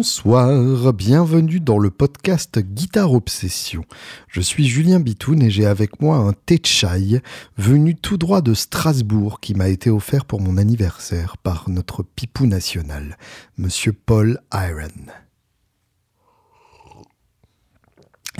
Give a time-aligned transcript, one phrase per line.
[0.00, 3.84] Bonsoir, bienvenue dans le podcast Guitare Obsession.
[4.28, 7.20] Je suis Julien Bitoun et j'ai avec moi un thé chai
[7.58, 12.46] venu tout droit de Strasbourg qui m'a été offert pour mon anniversaire par notre pipou
[12.46, 13.18] national,
[13.58, 15.12] monsieur Paul Iron.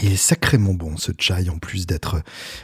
[0.02, 2.22] Il est sacrément bon ce chai en plus d'être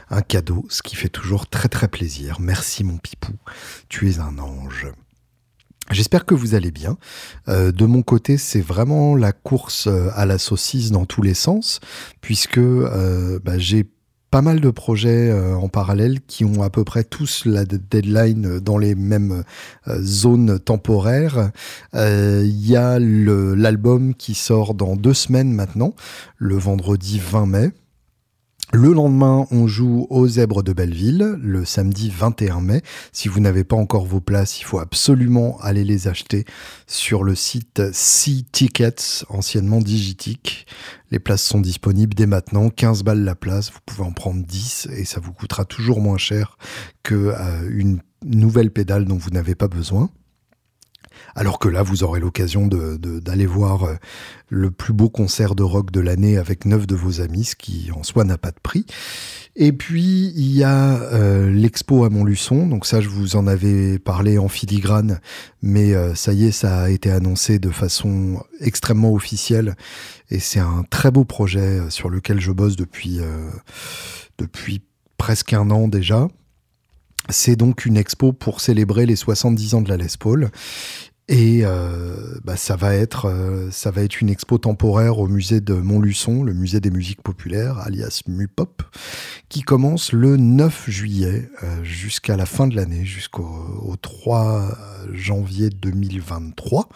[0.09, 2.41] un cadeau, ce qui fait toujours très très plaisir.
[2.41, 3.35] Merci mon pipou,
[3.91, 4.87] tu es un ange.
[5.91, 6.97] J'espère que vous allez bien.
[7.49, 11.35] Euh, de mon côté, c'est vraiment la course euh, à la saucisse dans tous les
[11.35, 11.81] sens,
[12.21, 13.87] puisque euh, bah, j'ai
[14.33, 18.77] pas mal de projets en parallèle qui ont à peu près tous la deadline dans
[18.77, 19.45] les mêmes
[19.89, 21.53] zones temporaires.
[21.95, 25.95] Il y a l'album qui sort dans deux semaines maintenant,
[26.37, 27.73] le vendredi 20 mai.
[28.79, 32.83] Le lendemain, on joue aux Zèbres de Belleville, le samedi 21 mai.
[33.11, 36.45] Si vous n'avez pas encore vos places, il faut absolument aller les acheter
[36.87, 40.67] sur le site C-Tickets, anciennement Digitic.
[41.11, 44.89] Les places sont disponibles dès maintenant, 15 balles la place, vous pouvez en prendre 10
[44.95, 46.59] et ça vous coûtera toujours moins cher
[47.03, 50.11] que euh, nouvelle pédale dont vous n'avez pas besoin.
[51.37, 53.95] Alors que là, vous aurez l'occasion d'aller voir euh,
[54.49, 57.91] le plus beau concert de rock de l'année avec neuf de vos amis, ce qui
[57.95, 58.87] en soi n'a pas de prix.
[59.55, 62.67] Et puis, il y a euh, l'expo à Montluçon.
[62.67, 65.21] Donc ça, je vous en avais parlé en filigrane,
[65.61, 69.77] mais euh, ça y est, ça a été annoncé de façon extrêmement officielle.
[70.31, 73.21] Et c'est un très beau projet sur lequel je bosse depuis,
[75.19, 76.29] presque un an déjà.
[77.29, 80.51] C'est donc une expo pour célébrer les 70 ans de la Les Paul.
[81.29, 85.61] Et euh, bah, ça va être euh, ça va être une expo temporaire au musée
[85.61, 88.85] de Montluçon, le musée des musiques populaires, alias Mupop,
[89.49, 94.79] qui commence le 9 juillet euh, jusqu'à la fin de l'année, jusqu'au 3
[95.13, 96.89] janvier 2023.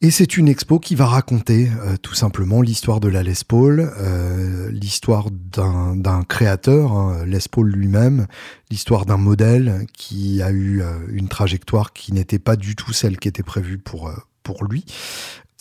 [0.00, 3.92] Et c'est une expo qui va raconter euh, tout simplement l'histoire de la Les Paul,
[3.98, 8.28] euh, l'histoire d'un créateur, hein, Les Paul lui-même,
[8.70, 13.18] l'histoire d'un modèle qui a eu euh, une trajectoire qui n'était pas du tout celle
[13.18, 14.12] qui était prévue pour,
[14.48, 14.86] pour lui,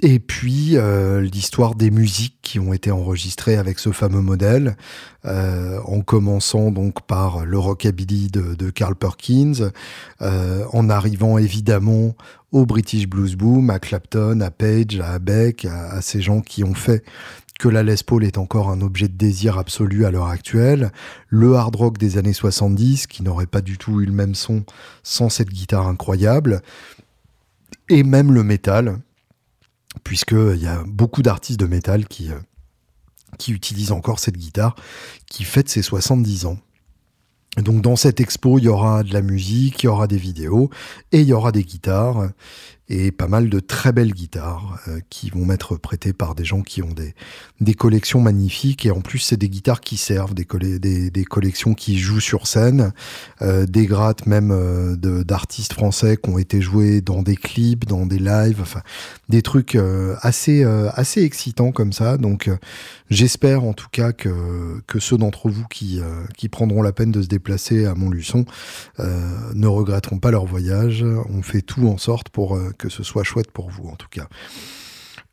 [0.02, 4.78] et puis euh, l'histoire des musiques qui ont été enregistrées avec ce fameux modèle,
[5.26, 9.72] euh, en commençant donc par le rockabilly de, Carl Perkins,
[10.22, 12.16] euh, en arrivant évidemment
[12.54, 16.64] au British Blues Boom, à Clapton, à Page, à Beck, à, à ces gens qui
[16.64, 17.04] ont fait
[17.58, 20.92] que la Les Paul est encore un objet de désir absolu à l'heure actuelle,
[21.28, 24.64] le hard rock des années 70 qui n'aurait pas du tout eu le même son
[25.02, 26.62] sans cette guitare incroyable,
[27.90, 29.00] et même le métal
[30.04, 32.40] puisqu'il y a beaucoup d'artistes de métal qui, euh,
[33.38, 34.76] qui utilisent encore cette guitare,
[35.30, 36.58] qui fête ses 70 ans.
[37.58, 40.70] Donc dans cette expo, il y aura de la musique, il y aura des vidéos
[41.12, 42.30] et il y aura des guitares
[42.90, 46.62] et pas mal de très belles guitares euh, qui vont m'être prêtées par des gens
[46.62, 47.16] qui ont des,
[47.60, 50.48] des collections magnifiques et en plus c'est des guitares qui servent, des,
[50.80, 52.94] des, des, collections qui jouent sur scène,
[53.42, 58.06] euh, des grattes même euh, d'artistes français qui ont été joués dans des clips, dans
[58.06, 58.82] des lives, enfin
[59.28, 59.78] des trucs
[60.22, 62.18] assez assez excitants comme ça.
[62.18, 62.50] Donc
[63.10, 66.00] j'espère en tout cas que que ceux d'entre vous qui
[66.38, 68.46] qui prendront la peine de se déplacer à Montluçon
[69.00, 71.06] ne regretteront pas leur voyage.
[71.30, 74.28] On fait tout en sorte pour que ce soit chouette pour vous en tout cas.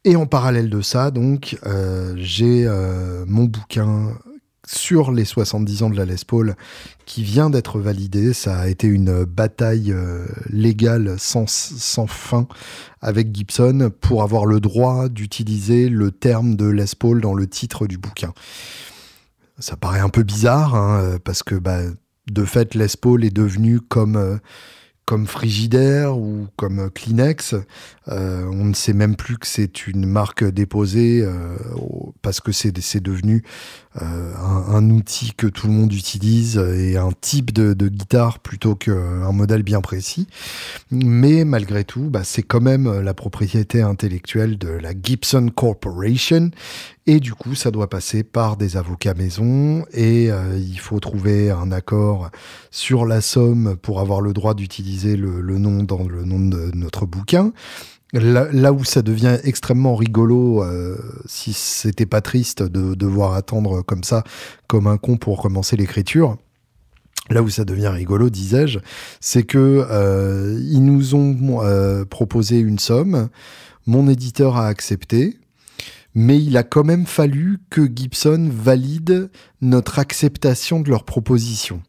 [0.05, 4.15] Et en parallèle de ça, donc, euh, j'ai euh, mon bouquin
[4.67, 6.57] sur les 70 ans de la Les Paul
[7.07, 8.35] qui vient d'être validé.
[8.35, 12.47] Ça a été une bataille euh, légale sans, sans fin
[13.01, 17.87] avec Gibson pour avoir le droit d'utiliser le terme de Les Paul dans le titre
[17.87, 18.35] du bouquin.
[19.59, 21.81] Ça paraît un peu bizarre, hein, parce que bah,
[22.31, 24.41] de fait, Les Paul est devenu comme
[25.07, 27.55] comme Frigidaire ou comme Kleenex.
[28.09, 31.57] Euh, on ne sait même plus que c'est une marque déposée euh,
[32.23, 33.43] parce que c'est devenu
[34.03, 38.75] euh, un, outil que tout le monde utilise et un type de, de guitare plutôt
[38.75, 40.27] qu'un modèle bien précis.
[40.91, 46.51] Mais malgré tout, bah, c'est quand même la propriété intellectuelle de la Gibson Corporation
[47.07, 49.85] et du coup, ça doit passer par des avocats maison.
[49.93, 52.31] Et euh, il faut trouver un accord
[52.71, 57.07] sur la somme pour avoir le droit d'utiliser le, nom dans le nom de notre
[57.07, 57.53] bouquin.
[58.13, 60.97] Là, là où ça devient extrêmement rigolo, euh,
[61.27, 64.23] si c'était pas triste de devoir attendre comme ça,
[64.69, 66.37] comme un con pour commencer l'écriture,
[67.31, 68.81] Là où ça devient rigolo, disais-je,
[69.19, 73.29] c'est que euh, ils nous ont euh, proposé une somme,
[73.87, 75.39] mon éditeur a accepté,
[76.15, 79.31] mais il a quand même fallu que Gibson valide
[79.61, 81.83] notre acceptation de leur proposition.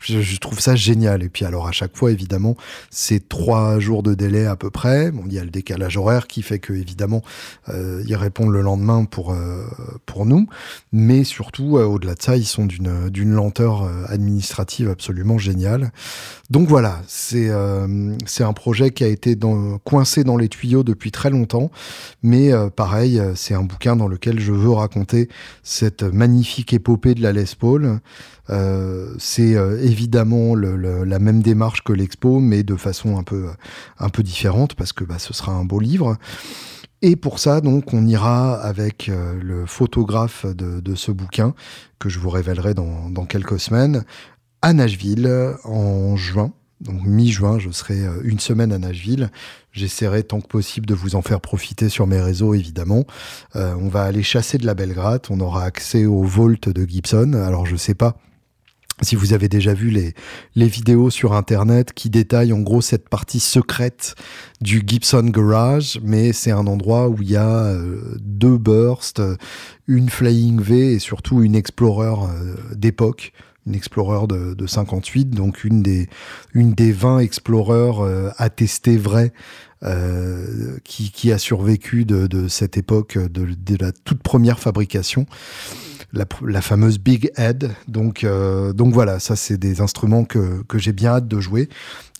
[0.00, 1.22] Je, trouve ça génial.
[1.22, 2.56] Et puis alors à chaque fois, évidemment,
[2.90, 5.10] c'est trois jours de délai à peu près.
[5.10, 7.22] Bon, il y a le décalage horaire qui fait que évidemment,
[7.68, 9.64] euh, ils répondent le lendemain pour euh,
[10.06, 10.48] pour nous,
[10.92, 15.92] mais surtout euh, au-delà de ça, ils sont d'une d'une lenteur euh, administrative absolument géniale.
[16.50, 17.50] Donc voilà, c'est
[18.26, 21.70] c'est un projet qui a été dans, coincé dans les tuyaux depuis très longtemps,
[22.22, 25.28] mais pareil, c'est un bouquin dans lequel je veux raconter
[25.62, 28.00] cette magnifique épopée de la Les Paul.
[28.50, 33.48] Euh, c'est euh, évidemment la même démarche que l'expo, mais de façon un peu,
[33.98, 36.16] un peu différente, parce que bah, ce sera un beau livre.
[37.00, 41.54] Et pour ça, donc, on ira avec euh, le photographe de, ce bouquin,
[41.98, 44.04] que je vous révélerai dans, quelques semaines,
[44.62, 46.52] à Nashville en juin.
[46.80, 49.30] Donc mi-juin, je serai une semaine à Nashville.
[49.72, 53.04] J'essaierai tant que possible de vous en faire profiter sur mes réseaux, évidemment.
[53.54, 55.22] on va aller chasser de la Belgrade.
[55.30, 57.32] On aura accès au Vault de Gibson.
[57.32, 58.16] Alors je sais pas
[59.02, 60.14] si vous avez déjà vu les,
[60.54, 64.14] les vidéos sur Internet qui détaillent en gros cette partie secrète
[64.60, 69.22] du Gibson Garage, mais c'est un endroit où il y a euh, deux bursts,
[69.86, 73.32] une Flying V et surtout une Explorer euh, d'époque
[73.68, 76.08] une Explorer de, de, 58, donc une des,
[76.54, 79.32] une des 20 Explorers euh, attestés vrais
[79.84, 85.26] euh, qui, qui, a survécu de, de cette époque de, de, la toute première fabrication
[86.12, 87.70] la, fameuse Big Head.
[87.86, 91.68] Donc, euh, donc voilà, ça c'est des instruments que, que j'ai bien hâte de jouer.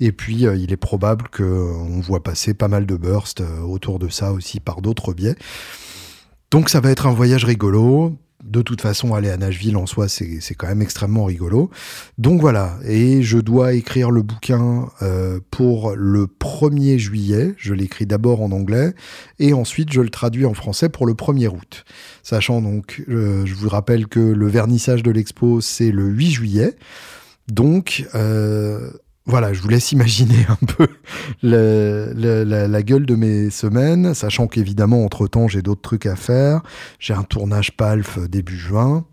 [0.01, 3.99] Et puis euh, il est probable qu'on voit passer pas mal de bursts euh, autour
[3.99, 5.37] de ça aussi par d'autres biais.
[6.51, 10.09] Donc ça va être un voyage rigolo de toute façon, aller à Nashville en soi,
[10.09, 11.71] c'est quand même extrêmement rigolo.
[12.19, 17.55] Donc voilà, et je dois écrire le bouquin euh, pour le 1er juillet.
[17.57, 18.95] Je l'écris d'abord en anglais,
[19.39, 21.85] et ensuite je le traduis en français pour le 1er août.
[22.23, 26.77] Sachant donc, euh, je vous rappelle que le vernissage de l'expo, c'est le 8 juillet.
[27.49, 28.91] Donc, euh,
[29.29, 30.89] voilà, je vous laisse imaginer un peu
[31.43, 36.63] la, gueule de mes semaines, sachant qu'évidemment, entre-temps, j'ai d'autres trucs à faire.
[36.99, 39.05] J'ai un tournage PALF début juin.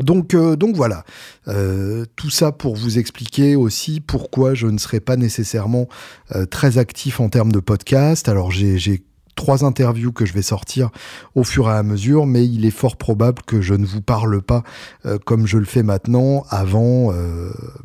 [0.00, 1.04] Donc, euh, donc voilà,
[1.48, 5.88] euh, tout ça pour vous expliquer aussi pourquoi je ne serai pas nécessairement
[6.34, 8.28] euh, très actif en termes de podcast.
[8.28, 9.04] Alors j'ai
[9.34, 10.90] trois interviews que je vais sortir
[11.34, 14.40] au fur et à mesure, mais il est fort probable que je ne vous parle
[14.40, 14.62] pas
[15.24, 17.12] comme je le fais maintenant avant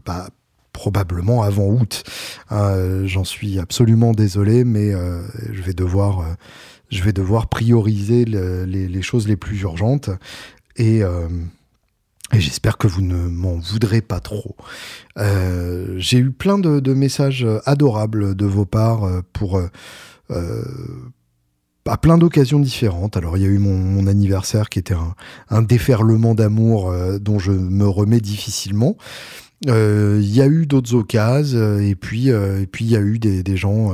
[0.06, 0.28] bah,
[0.73, 2.03] probablement avant août.
[2.51, 5.21] Euh, j'en suis absolument désolé, mais euh,
[5.51, 6.33] je vais devoir, euh,
[6.89, 10.09] je vais devoir prioriser les, choses les plus urgentes
[10.75, 11.01] et
[12.33, 14.55] j'espère que vous ne m'en voudrez pas trop.
[15.17, 19.61] J'ai eu plein de, messages adorables de vos parts pour
[21.85, 23.17] à plein d'occasions différentes.
[23.17, 24.95] Alors il y a eu mon, anniversaire qui était
[25.49, 28.97] un déferlement d'amour dont je me remets difficilement.
[29.68, 32.98] Euh, il y a eu d'autres occasions euh, et puis euh, et puis il y
[32.98, 33.94] a eu des, des gens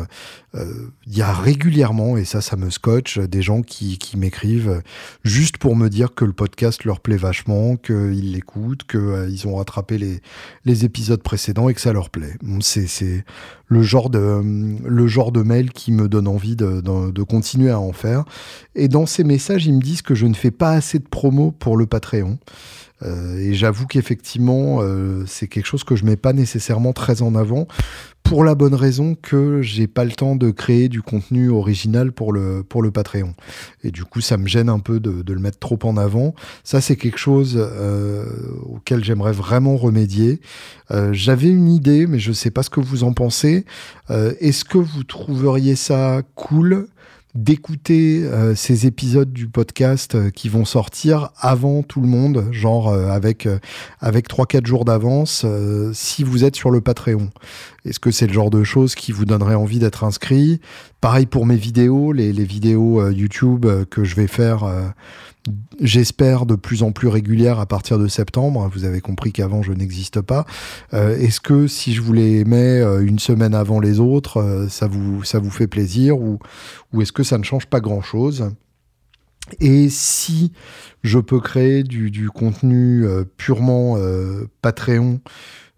[0.55, 4.81] il y a régulièrement et ça ça me scotche des gens qui, qui m'écrivent
[5.23, 9.57] juste pour me dire que le podcast leur plaît vachement qu'ils l'écoutent qu'ils ils ont
[9.57, 10.21] rattrapé les,
[10.65, 12.33] les épisodes précédents et que ça leur plaît.
[12.61, 13.23] C'est c'est
[13.67, 14.41] le genre de
[14.83, 18.25] le genre de mail qui me donne envie de, de, de continuer à en faire.
[18.73, 21.51] Et dans ces messages ils me disent que je ne fais pas assez de promo
[21.51, 22.39] pour le Patreon.
[22.39, 27.35] euh, et j'avoue qu'effectivement, euh, c'est quelque chose que je mets pas nécessairement très en
[27.35, 27.67] avant,
[28.23, 32.33] pour la bonne raison que j'ai pas le temps de créer du contenu original pour
[32.33, 33.33] le pour le Patreon.
[33.83, 36.35] Et du coup, ça me gêne un peu de, de le mettre trop en avant.
[36.63, 38.25] Ça, c'est quelque chose euh,
[38.63, 40.41] auquel j'aimerais vraiment remédier.
[41.11, 43.65] J'avais une idée, mais je sais pas ce que vous en pensez.
[44.09, 46.87] Est-ce que vous trouveriez ça cool
[47.35, 52.89] d'écouter euh, ces épisodes du podcast euh, qui vont sortir avant tout le monde, genre
[52.89, 53.47] euh, avec
[53.99, 55.45] avec trois quatre jours d'avance
[55.93, 57.29] si vous êtes sur le Patreon.
[57.85, 60.59] Est-ce que c'est le genre de choses qui vous donnerait envie d'être inscrit?
[61.01, 64.65] Pareil pour mes vidéos, les, les vidéos YouTube que je vais faire
[65.79, 68.69] j'espère, de plus en plus régulière à partir de septembre.
[68.73, 70.45] Vous avez compris qu'avant, je n'existe pas.
[70.93, 74.67] Euh, est-ce que si je vous les mets euh, une semaine avant les autres, euh,
[74.67, 76.39] ça, vous, ça vous fait plaisir ou,
[76.93, 78.51] ou est-ce que ça ne change pas grand-chose?
[79.59, 80.51] Et si
[81.01, 83.05] je peux créer du, du contenu
[83.35, 83.97] purement
[84.61, 85.21] Patreon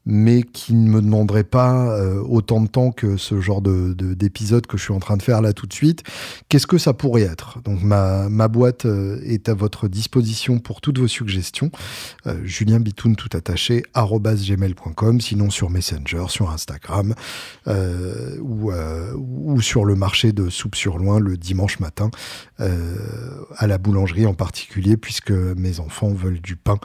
[0.06, 4.66] mais qui ne me demanderait pas euh, autant de temps que ce genre de, d'épisode
[4.66, 6.04] que je suis en train de faire là tout de suite.
[6.50, 7.60] Qu'est-ce que ça pourrait être?
[7.64, 11.72] Donc ma, ma boîte euh, est à votre disposition pour toutes vos suggestions.
[12.26, 17.14] Euh, Julien Bitoun tout attaché gmail.com, sinon sur Messenger, sur Instagram
[17.68, 22.10] ou, ou sur le marché de soupe sur loin le dimanche matin
[22.58, 26.78] à la boulangerie en particulier puisque mes enfants veulent du pain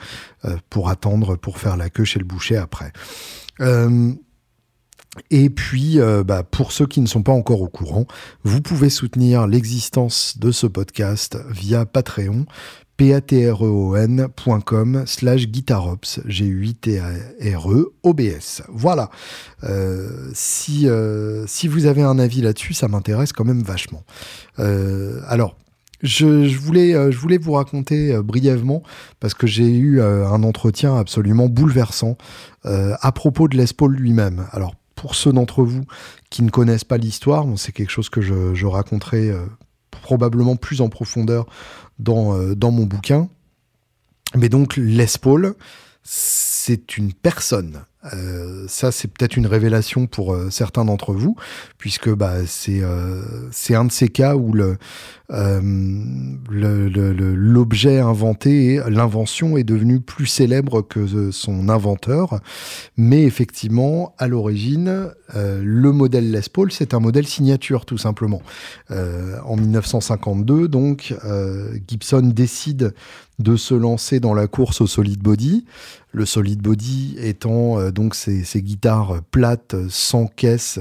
[0.70, 2.92] pour attendre pour faire la queue chez le boucher après.
[5.30, 8.06] et puis, bah, pour ceux qui ne sont pas encore au courant,
[8.44, 12.46] vous pouvez soutenir l'existence de ce podcast via Patreon,
[12.96, 17.02] patreon.com slash guitarops, G-U-I-T-A-R-E-O-B-S.
[18.68, 19.10] Voilà.
[19.64, 24.02] Euh, si, euh, si vous avez un avis là-dessus, ça m'intéresse quand même vachement.
[24.58, 25.56] Euh, alors,
[26.02, 28.82] je, je, voulais, vous raconter brièvement,
[29.20, 32.16] parce que j'ai eu un entretien absolument bouleversant
[32.64, 34.46] à propos de Les Paul lui-même.
[34.52, 35.84] Alors, pour ceux d'entre vous
[36.30, 39.32] qui ne connaissent pas l'histoire, c'est quelque chose que je, raconterai
[40.02, 41.46] probablement plus en profondeur
[41.98, 43.28] dans, euh, dans mon bouquin.
[44.34, 45.54] Mais donc, Les Paul,
[46.02, 47.82] c'est une personne.
[48.14, 51.36] Euh, ça, c'est peut-être une révélation pour euh, certains d'entre vous,
[51.78, 54.52] puisque bah, c'est euh, c'est un de ces cas où
[56.50, 62.40] l'objet inventé, l'invention est devenue plus célèbre que son inventeur.
[62.96, 68.42] Mais effectivement, à l'origine, le modèle Les Paul, c'est un modèle signature, tout simplement.
[68.90, 71.14] en 1952, donc,
[71.88, 72.94] Gibson décide
[73.38, 75.64] de se lancer dans la course au solid body.
[76.16, 80.80] Le solid body étant euh, donc ces, guitares plates sans caisse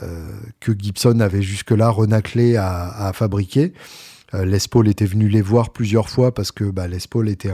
[0.00, 3.72] euh, que Gibson avait jusque-là renaclé à, fabriquer.
[4.32, 7.50] Euh, Les Paul était venu les voir plusieurs fois parce que bah, Les Paul était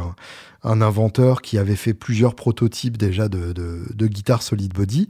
[0.63, 5.09] un, inventeur qui avait fait plusieurs prototypes déjà de, de, guitares solid body.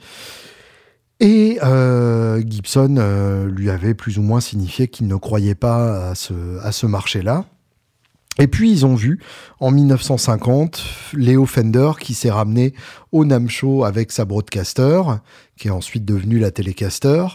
[1.18, 1.58] Et
[2.46, 7.46] Gibson lui avait plus ou moins signifié qu'il ne croyait pas à ce marché-là.
[8.38, 9.20] Et puis ils ont vu
[9.60, 10.82] en 1950
[11.14, 12.74] Léo Fender qui s'est ramené
[13.12, 15.02] au Namco avec sa Broadcaster,
[15.56, 17.26] qui est ensuite devenue la Telecaster,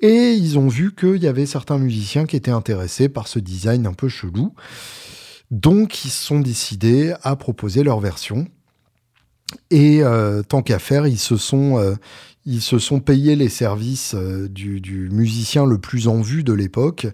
[0.00, 3.86] et ils ont vu qu'il y avait certains musiciens qui étaient intéressés par ce design
[3.86, 4.52] un peu chelou.
[5.50, 8.46] Donc ils se sont décidés à proposer leur version.
[9.70, 11.94] Et euh, tant qu'à faire, ils se sont, euh,
[12.48, 17.06] ils se sont payés les services euh, du, musicien le plus en vue de l'époque.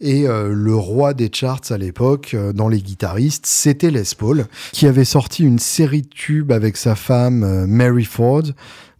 [0.00, 4.46] Et euh, le roi des charts à l'époque, euh, dans les guitaristes, c'était Les Paul,
[4.72, 8.42] qui avait sorti une série de tubes avec sa femme Mary Ford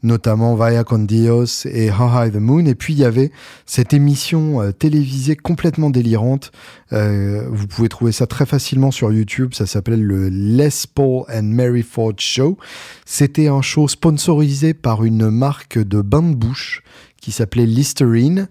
[0.02, 2.64] notamment Vaya con Dios et How High the Moon.
[2.66, 3.30] Et puis il y avait
[3.66, 6.52] cette émission euh, télévisée complètement délirante.
[6.92, 9.54] Euh, vous pouvez trouver ça très facilement sur YouTube.
[9.54, 12.58] Ça s'appelait le Les Paul and Mary Ford Show.
[13.04, 16.82] C'était un show sponsorisé par une marque de bain de bouche
[17.20, 18.48] qui s'appelait Listerine.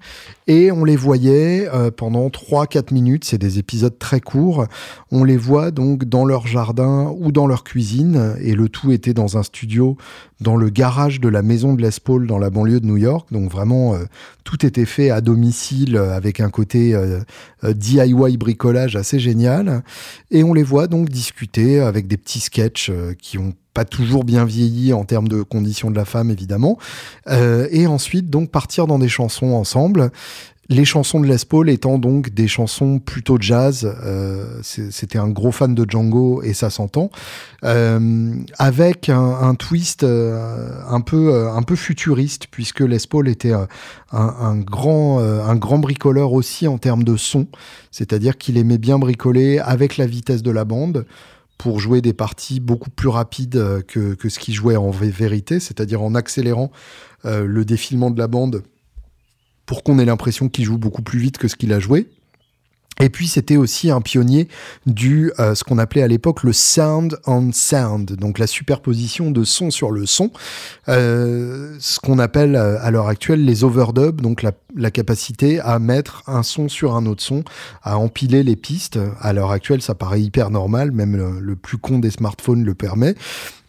[0.47, 4.65] Et on les voyait euh, pendant 3-4 minutes, c'est des épisodes très courts.
[5.11, 8.35] On les voit donc dans leur jardin ou dans leur cuisine.
[8.41, 9.97] Et le tout était dans un studio
[10.39, 13.27] dans le garage de la maison de Les Paul dans la banlieue de New York.
[13.31, 14.05] Donc vraiment, euh,
[14.43, 16.95] tout était fait à domicile euh, avec un côté
[17.63, 19.83] DIY bricolage assez génial.
[20.31, 23.53] Et on les voit donc discuter avec des petits sketchs qui ont
[23.85, 26.77] toujours bien vieilli en termes de conditions de la femme évidemment.
[27.27, 30.11] Euh, et ensuite donc partir dans des chansons ensemble.
[30.71, 35.51] Les chansons de Les Paul étant donc des chansons plutôt jazz, euh, c'était un gros
[35.51, 37.09] fan de Django et ça s'entend,
[37.63, 43.51] euh, avec un, twist un peu un peu futuriste puisque Les Paul était
[44.11, 47.47] un, grand un grand bricoleur aussi en termes de son,
[47.89, 51.07] c'est-à-dire qu'il aimait bien bricoler avec la vitesse de la bande
[51.59, 55.59] pour jouer des parties beaucoup plus rapides euh, que, que ce qu'il jouait en vérité,
[55.59, 56.71] c'est-à-dire en accélérant
[57.25, 58.63] euh, le défilement de la bande
[59.65, 62.07] pour qu'on ait l'impression qu'il joue beaucoup plus vite que ce qu'il a joué.
[63.01, 64.49] Et puis c'était aussi un pionnier
[64.85, 69.45] du euh, ce qu'on appelait à l'époque le sound on sound, donc la superposition de
[69.45, 70.31] son sur le son,
[70.89, 75.79] euh, ce qu'on appelle euh, à l'heure actuelle les overdubs, donc la, la, capacité à
[75.79, 77.43] mettre un son sur un autre son,
[77.83, 78.99] à empiler les pistes.
[79.21, 82.73] À l'heure actuelle, ça paraît hyper normal, même le, le plus con des smartphones le
[82.73, 83.15] permet.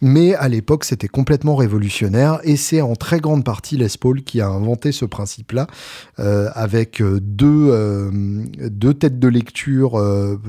[0.01, 4.41] Mais à l'époque, c'était complètement révolutionnaire et c'est en très grande partie Les Paul qui
[4.41, 5.67] a inventé ce principe-là
[6.19, 8.09] euh, avec euh, deux, euh,
[8.57, 10.01] deux têtes de lecture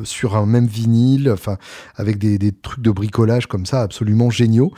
[0.04, 1.58] sur un même vinyle, enfin
[1.96, 4.72] avec des trucs de bricolage comme ça absolument géniaux.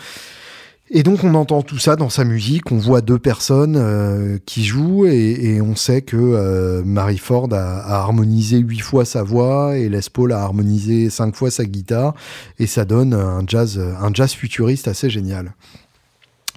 [0.91, 4.65] Et donc on entend tout ça dans sa musique, on voit deux personnes euh, qui
[4.65, 9.89] jouent et, on sait que euh, Mary Ford a, harmonisé huit fois sa voix et
[9.89, 12.15] Les Paul a harmonisé cinq fois sa guitare
[12.59, 15.55] et ça donne un jazz, un jazz futuriste assez génial.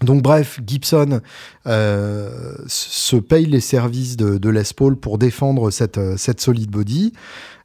[0.04, 1.22] Donc bref, Gibson
[1.66, 7.14] euh, se paye les services de, Les Paul pour défendre cette, cette solid body.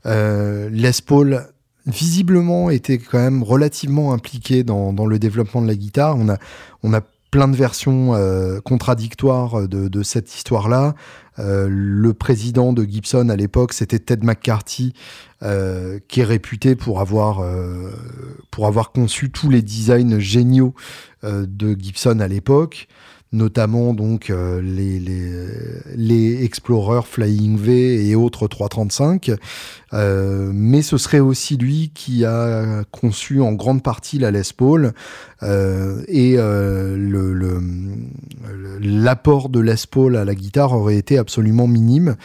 [0.04, 1.51] Les Paul
[1.87, 6.17] visiblement était quand même relativement impliqué dans, le développement de la guitare.
[6.19, 6.39] On a,
[6.83, 10.95] on a plein de versions euh, contradictoires de, cette histoire-là.
[11.39, 14.93] Euh, le président de Gibson à l'époque, c'était Ted McCarthy,
[15.43, 17.45] euh, qui est réputé pour avoir,
[18.51, 20.75] pour avoir conçu tous les designs géniaux
[21.25, 22.87] de Gibson à l'époque
[23.33, 25.01] notamment donc euh, les,
[25.97, 29.33] les, Explorer Flying V et autres 335.
[29.95, 34.93] Euh, mais ce serait aussi lui qui a conçu en grande partie la Les Paul
[35.43, 36.37] euh, et
[38.81, 42.17] l'apport de Les Paul à la guitare aurait été absolument minime.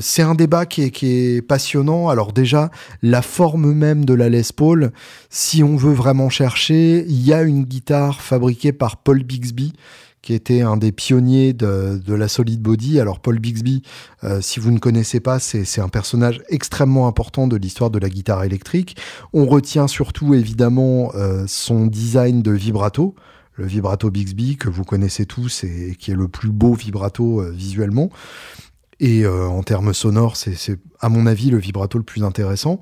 [0.00, 2.08] c'est un débat qui est, qui est, passionnant.
[2.08, 2.70] Alors déjà,
[3.02, 4.92] la forme même de la Les Paul,
[5.30, 9.72] si on veut vraiment chercher, il y a une guitare fabriquée par Paul Bixby
[10.26, 12.98] qui était un des pionniers de, la solid body.
[12.98, 13.82] Alors Paul Bixby,
[14.24, 18.08] euh, si vous ne connaissez pas, c'est un personnage extrêmement important de l'histoire de la
[18.08, 18.96] guitare électrique.
[19.32, 23.14] On retient surtout évidemment euh, son design de vibrato,
[23.54, 27.52] le vibrato Bixby que vous connaissez tous et qui est le plus beau vibrato euh,
[27.52, 28.10] visuellement.
[28.98, 32.80] Et en termes sonores, c'est à mon avis le vibrato le plus intéressant.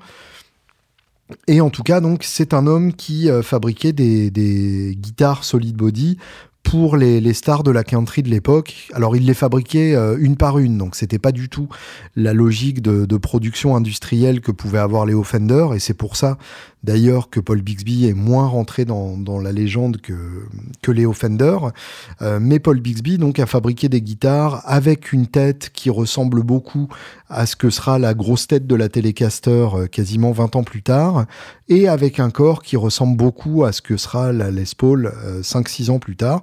[1.48, 6.18] Et en tout cas, donc, c'est un homme qui fabriquait des, des, guitares solid body
[6.64, 8.88] pour les, stars de la country de l'époque.
[8.94, 11.68] Alors, il les fabriquait euh, une par une, donc c'était pas du tout
[12.16, 16.36] la logique de, production industrielle que pouvaient avoir les Fender, et c'est pour ça
[16.84, 20.12] d'ailleurs que Paul Bixby est moins rentré dans, la légende que,
[20.82, 21.56] que Léo Fender.
[22.22, 26.88] Euh, mais Paul Bixby donc a fabriqué des guitares avec une tête qui ressemble beaucoup
[27.28, 30.82] à ce que sera la grosse tête de la Telecaster euh, quasiment 20 ans plus
[30.82, 31.24] tard,
[31.68, 35.88] et avec un corps qui ressemble beaucoup à ce que sera la Les Paul 5-6
[35.88, 36.42] euh, ans plus tard.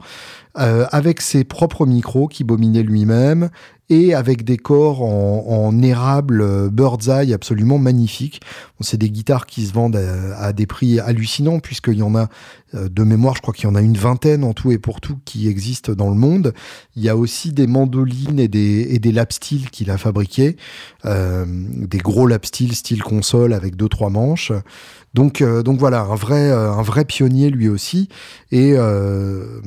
[0.55, 3.49] avec ses propres micros qui bominait lui-même
[3.91, 8.39] et avec des corps en, érable euh, bird's eye absolument magnifiques.
[8.79, 12.29] c'est des guitares qui se vendent à, des prix hallucinants puisqu'il y en a
[12.73, 15.01] euh, de mémoire, je crois qu'il y en a une vingtaine en tout et pour
[15.01, 16.53] tout qui existent dans le monde.
[16.95, 19.13] Il y a aussi des mandolines et des, et des
[19.71, 20.55] qu'il a fabriqués,
[21.05, 24.53] euh, des gros lap steel style console avec deux trois manches.
[25.13, 28.07] Donc, euh, donc voilà, un vrai, euh, un vrai pionnier lui aussi.
[28.51, 29.59] Et euh,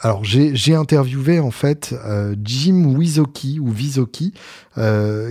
[0.00, 1.94] alors j'ai interviewé en fait
[2.42, 4.32] Jim Wizoki ou Vizoki,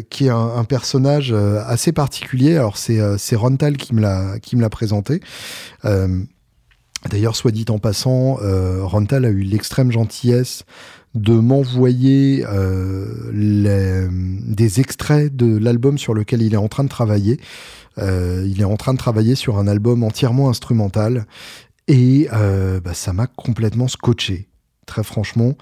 [0.10, 2.56] qui est un, personnage assez particulier.
[2.58, 5.22] Alors c'est Rontal qui me l'a qui me l'a présenté.
[5.84, 8.38] D'ailleurs, soit dit en passant,
[8.82, 10.64] Rontal a eu l'extrême gentillesse
[11.16, 12.44] de m'envoyer
[13.34, 17.40] des extraits de l'album sur lequel il est en train de travailler.
[18.00, 21.26] Euh, il est en train de travailler sur un album entièrement instrumental
[21.88, 24.50] et euh, bah, ça m'a complètement scotché.
[24.86, 25.54] Très franchement,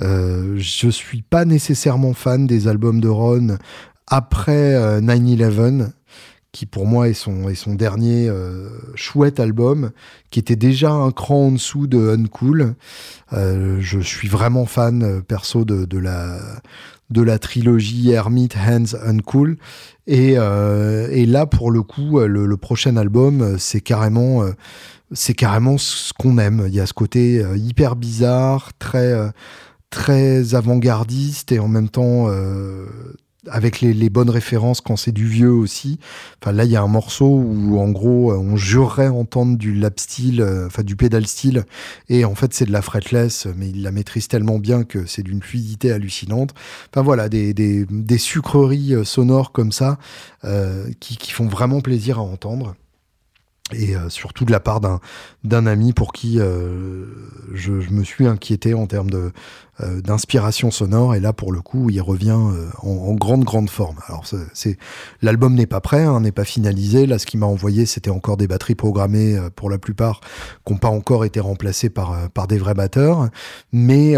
[0.00, 3.58] euh, je suis pas nécessairement fan des albums de Ron
[4.06, 5.90] après 9-11,
[6.50, 8.28] qui pour moi est son, dernier
[8.94, 9.90] chouette album,
[10.30, 12.74] qui était déjà un cran en dessous de Uncool.
[13.32, 16.40] je suis vraiment fan perso de la
[17.10, 19.56] de la trilogie Hermit, Hands, Uncool.
[20.06, 24.52] Et, euh, et là, pour le coup, le, prochain album, c'est carrément, euh,
[25.12, 26.64] c'est carrément ce qu'on aime.
[26.68, 29.14] Il y a ce côté euh, hyper bizarre, très,
[29.90, 32.28] très avant-gardiste et en même temps
[33.48, 35.98] avec les, bonnes références quand c'est du vieux aussi.
[36.42, 39.98] Enfin là, il y a un morceau où en gros, on jurerait entendre du lap
[40.00, 41.64] steel, euh, enfin du pédal steel,
[42.08, 45.22] et en fait c'est de la fretless, mais il la maîtrise tellement bien que c'est
[45.22, 46.54] d'une fluidité hallucinante.
[46.92, 49.98] Enfin voilà, des, des, sucreries euh, sonores comme ça
[50.44, 52.74] euh, qui, qui font vraiment plaisir à entendre
[53.72, 54.80] et euh, surtout de la part
[55.44, 57.06] d'un ami pour qui euh,
[57.52, 59.32] je, je, me suis inquiété en termes de
[59.82, 63.96] euh, d'inspiration sonore et là pour le coup il revient en, en, grande grande forme.
[64.06, 64.78] Alors c'est
[65.22, 67.06] l'album n'est pas prêt hein, n'est pas finalisé.
[67.06, 70.20] Là ce qu'il m'a envoyé c'était encore des batteries programmées pour la plupart
[70.64, 73.28] qui n'ont pas encore été remplacées par par des vrais batteurs.
[73.72, 74.14] Mais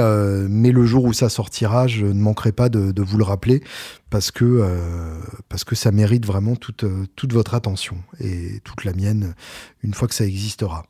[0.48, 3.62] mais le jour où ça sortira je ne manquerai pas de, vous le rappeler
[4.10, 6.84] parce que, euh, parce que ça mérite vraiment toute,
[7.16, 9.34] toute votre attention et toute la mienne
[9.82, 10.84] une fois que ça existera.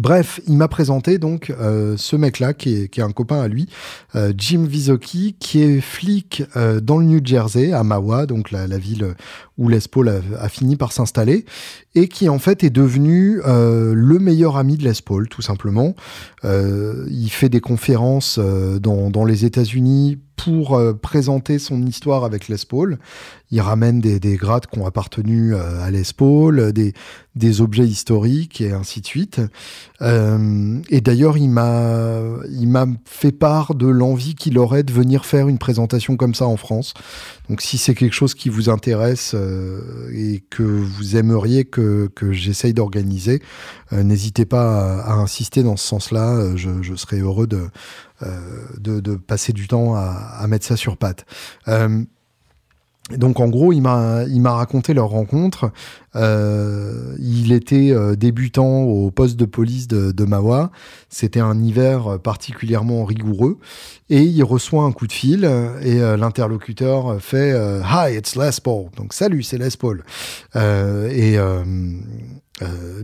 [0.00, 3.46] Bref, il m'a présenté donc euh, ce mec-là, qui est, qui est, un copain à
[3.46, 3.68] lui,
[4.16, 8.66] euh, Jim Visoki, qui est flic euh, dans le New Jersey, à Mawa, donc la,
[8.66, 9.14] la ville
[9.56, 11.44] où Les Paul a, fini par s'installer,
[11.94, 15.94] et qui en fait est devenu le meilleur ami de Les Paul, tout simplement.
[16.42, 22.98] il fait des conférences dans, dans les États-Unis pour présenter son histoire avec Les Paul.
[23.50, 26.92] Il ramène des, des grades qui ont appartenu à Les Paul, des,
[27.36, 29.40] des objets historiques et ainsi de suite.
[30.02, 35.58] Euh, et d'ailleurs, il m'a, fait part de l'envie qu'il aurait de venir faire une
[35.58, 36.94] présentation comme ça en France.
[37.48, 42.32] Donc, si c'est quelque chose qui vous intéresse euh, et que vous aimeriez que, que
[42.32, 43.42] j'essaye d'organiser,
[43.92, 46.56] euh, n'hésitez pas à, insister dans ce sens-là.
[46.56, 47.68] Je, je serais heureux de,
[48.22, 51.26] de, de, passer du temps à, mettre ça sur patte.
[53.10, 55.70] donc en gros, il m'a raconté leur rencontre.
[56.16, 60.70] Euh, il était euh, débutant au poste de police de, Mawa.
[61.08, 63.58] C'était un hiver particulièrement rigoureux
[64.10, 67.50] et il reçoit un coup de fil et euh, l'interlocuteur fait
[67.84, 68.86] Hi, it's Les Paul.
[68.96, 70.04] Donc salut, c'est Les Paul.
[70.54, 71.64] et euh,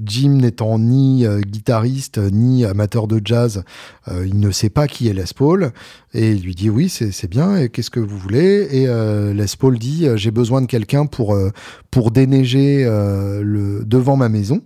[0.05, 3.65] Jim n'étant ni euh, guitariste ni amateur de jazz,
[4.07, 5.73] euh, il ne sait pas qui est Les Paul
[6.15, 8.69] et il lui dit oui c'est bien et qu'est-ce que vous voulez?
[8.71, 8.87] Et
[9.35, 11.37] Les Paul dit j'ai besoin de quelqu'un pour
[11.91, 14.63] pour déneiger le devant ma maison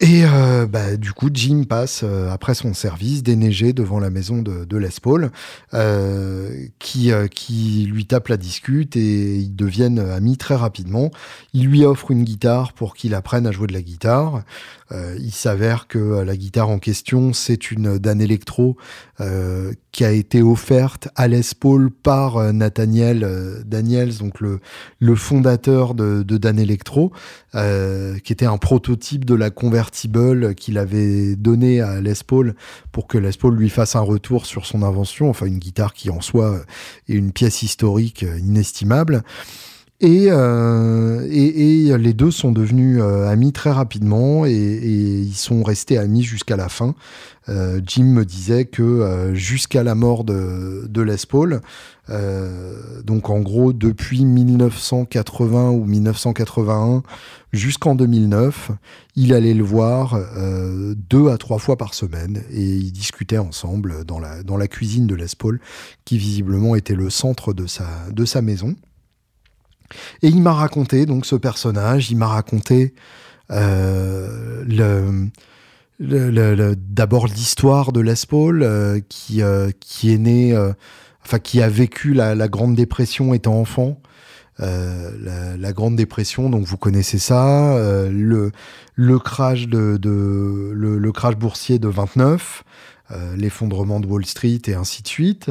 [0.00, 4.42] et euh, bah, du coup, Jim passe euh, après son service déneigé devant la maison
[4.42, 5.30] de, de Les Paul,
[5.74, 11.10] euh, qui, qui lui tape la discute et ils deviennent amis très rapidement.
[11.54, 14.42] Il lui offre une guitare pour qu'il apprenne à jouer de la guitare.
[15.18, 18.76] Il s'avère que la guitare en question, c'est une Dan Electro
[19.92, 26.58] qui a été offerte à Les Paul par Nathaniel Daniels, donc le, fondateur de, Dan
[26.58, 27.12] Electro,
[27.52, 32.54] qui était un prototype de la conversion qu'il avait donné à Les Paul
[32.92, 36.10] pour que Les Paul lui fasse un retour sur son invention, enfin une guitare qui
[36.10, 36.60] en soi
[37.08, 39.22] est une pièce historique inestimable.
[40.04, 45.96] Et, euh, et, les deux sont devenus euh, amis très rapidement et, ils sont restés
[45.96, 46.96] amis jusqu'à la fin.
[47.48, 51.60] Euh, Jim me disait que jusqu'à la mort de, de Les Paul,
[53.04, 57.02] donc en gros depuis 1980 ou 1981
[57.52, 58.72] jusqu'en 2009,
[59.14, 60.18] il allait le voir
[60.96, 65.06] deux à trois fois par semaine et ils discutaient ensemble dans la, dans la cuisine
[65.06, 65.60] de Les Paul,
[66.04, 68.74] qui visiblement était le centre de sa, de sa maison.
[70.22, 72.94] Et il m'a raconté donc ce personnage, il m'a raconté
[73.50, 74.64] euh,
[76.00, 80.56] d'abord l'histoire de Les Paul euh, qui, euh, qui est né,
[81.24, 84.00] enfin qui a vécu la, Grande Dépression étant enfant.
[84.58, 87.76] La, Grande Dépression, donc vous connaissez ça,
[88.10, 88.52] le,
[89.18, 89.98] crash de,
[90.72, 92.64] le, crash boursier de 29,
[93.36, 95.50] l'effondrement de Wall Street et ainsi de suite.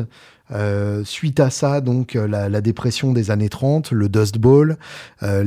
[0.51, 4.77] Euh, suite à ça, donc euh, la, dépression des années 30, le Dust Bowl,
[5.23, 5.41] euh,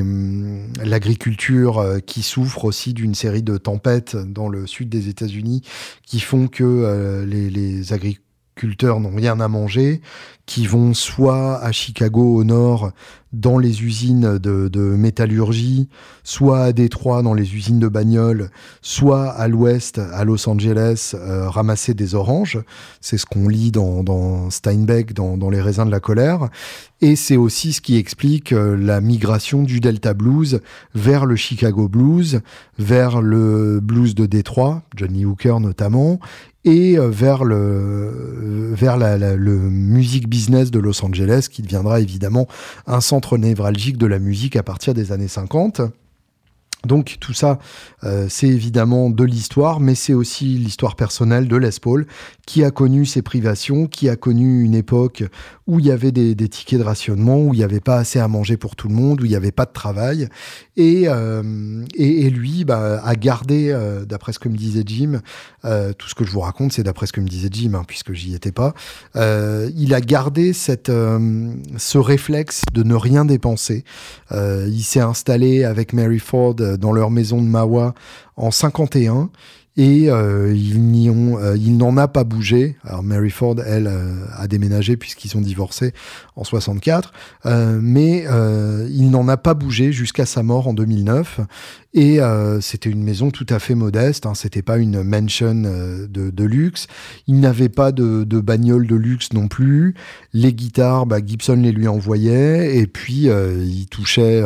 [0.00, 5.62] hum, l'agriculture qui souffre aussi d'une série de tempêtes dans le sud des États-Unis
[6.04, 8.27] qui font que les, les agriculteurs
[8.64, 10.00] n'ont rien à manger,
[10.46, 12.92] qui vont soit à Chicago au nord
[13.32, 15.88] dans les usines de, métallurgie,
[16.24, 21.50] soit à Détroit dans les usines de bagnoles, soit à l'ouest à Los Angeles euh,
[21.50, 22.58] ramasser des oranges.
[23.02, 26.48] C'est ce qu'on lit dans, Steinbeck, dans, Les raisins de la colère.
[27.02, 30.60] Et c'est aussi ce qui explique euh, la migration du Delta Blues
[30.94, 32.40] vers le Chicago Blues,
[32.78, 36.18] vers le blues de Détroit, Johnny Hooker notamment,
[36.68, 42.46] et euh, vers le vers le music business de Los Angeles qui deviendra évidemment
[42.86, 45.80] un centre névralgique de la musique à partir des années 50.
[46.86, 47.58] Donc tout ça,
[48.04, 52.06] euh, c'est évidemment de l'histoire, mais c'est aussi l'histoire personnelle de Les Paul,
[52.46, 55.24] qui a connu ses privations, qui a connu une époque
[55.66, 58.28] où il y avait des, tickets de rationnement, où il n'y avait pas assez à
[58.28, 60.28] manger pour tout le monde, où il n'y avait pas de travail.
[60.76, 65.20] Et, euh, et, lui bah, a gardé, euh, d'après ce que me disait Jim,
[65.98, 68.12] tout ce que je vous raconte, c'est d'après ce que me disait Jim, hein, puisque
[68.12, 68.72] j'y étais pas,
[69.14, 73.84] il a gardé cette, ce réflexe de ne rien dépenser.
[74.32, 77.94] il s'est installé avec Mary Ford dans leur maison de Mawa
[78.36, 79.30] en 51
[79.78, 82.76] et euh, il euh, n'en a pas bougé.
[82.84, 85.94] Alors Mary Ford, elle, euh, a déménagé puisqu'ils sont divorcés
[86.38, 87.12] en 64,
[87.44, 88.24] mais
[88.90, 91.40] il n'en a pas bougé jusqu'à sa mort en 2009.
[91.94, 92.20] Et
[92.60, 94.24] c'était une maison tout à fait modeste.
[94.24, 95.54] Hein, c'était pas une mansion
[96.08, 96.86] de, luxe.
[97.26, 99.94] Il n'avait pas de, de, bagnole de luxe non plus.
[100.32, 104.44] Les guitares, bah, Gibson les lui envoyait, et puis il touchait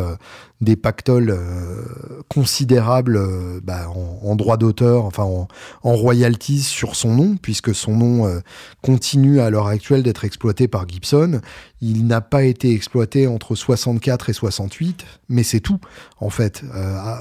[0.62, 3.88] des pactoles euh, considérables euh, bah,
[4.22, 5.48] en, droit d'auteur, enfin en,
[5.82, 8.38] royalties sur son nom, puisque son nom euh,
[8.80, 11.40] continue à l'heure actuelle d'être exploité par Gibson.
[11.82, 15.80] Il n'a pas été exploité entre 64 et 68, mais c'est tout
[16.20, 16.62] en fait.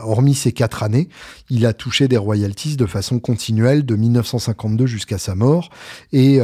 [0.04, 1.10] hormis ces quatre années,
[1.50, 5.72] il a touché des royalties de façon continuelle de 1952 jusqu'à sa mort.
[6.14, 6.40] Et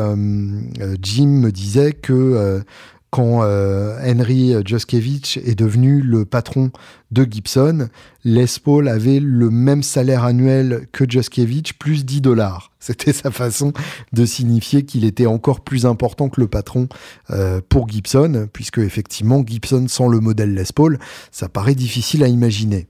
[1.02, 2.64] Jim me disait que
[3.10, 6.72] quand euh, Henry Joskevich est devenu le patron
[7.12, 7.88] de Gibson,
[8.24, 12.72] Les Paul avait le même salaire annuel que Joskevich, plus 10 dollars.
[12.80, 13.74] C'était sa façon
[14.14, 16.88] de signifier qu'il était encore plus important que le patron
[17.32, 21.00] euh, pour Gibson, puisque effectivement Gibson sans le modèle Les Paul,
[21.32, 22.88] ça paraît difficile à imaginer.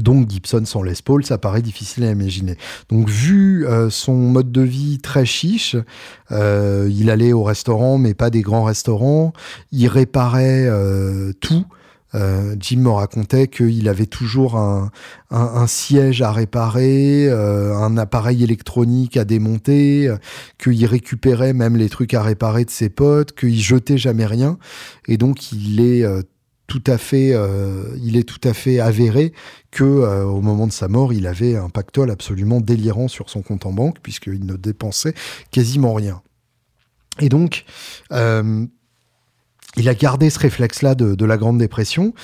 [0.00, 2.56] Donc Gibson sans Les Paul, ça paraît difficile à imaginer.
[2.88, 5.76] Donc vu euh, son mode de vie très chiche,
[6.32, 9.32] euh, il allait au restaurant, mais pas des grands restaurants.
[9.72, 11.64] Il réparait euh, tout.
[12.60, 20.14] Jim me racontait qu'il avait toujours un, siège à réparer, un appareil électronique à démonter,
[20.56, 24.58] qu'il récupérait même les trucs à réparer de ses potes, qu'il jetait jamais rien.
[25.08, 26.06] Et donc il est
[26.66, 29.32] tout à fait, euh, il est tout à fait avéré
[29.70, 33.42] que euh, au moment de sa mort, il avait un pactole absolument délirant sur son
[33.42, 35.14] compte en banque puisqu'il ne dépensait
[35.50, 36.22] quasiment rien.
[37.20, 37.64] Et donc,
[38.12, 38.64] euh,
[39.76, 42.14] il a gardé ce réflexe-là de, la Grande Dépression.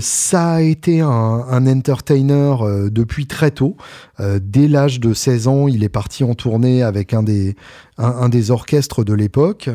[0.00, 2.56] ça a été un, entertainer
[2.90, 3.76] depuis très tôt.
[4.18, 7.54] dès l'âge de 16 ans, il est parti en tournée avec un des,
[7.96, 9.70] un des orchestres de l'époque.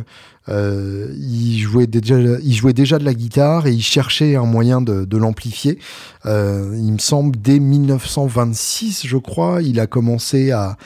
[0.50, 4.82] Euh, il, jouait déjà, il jouait déjà de la guitare et il cherchait un moyen
[4.82, 5.80] de, de l'amplifier.
[6.26, 10.78] Euh, il me semble dès 1926, je crois, il a commencé à,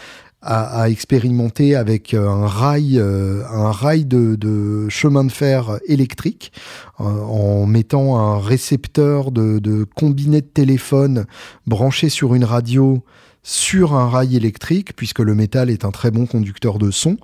[0.42, 5.80] à, à expérimenter avec euh, un rail, euh, un rail de, de, chemin de fer
[5.88, 6.52] électrique
[7.00, 11.26] euh, en mettant un récepteur de, de combiné de téléphone
[11.68, 13.04] branché sur une radio
[13.42, 17.18] sur un rail électrique, puisque le métal est un très bon conducteur de son.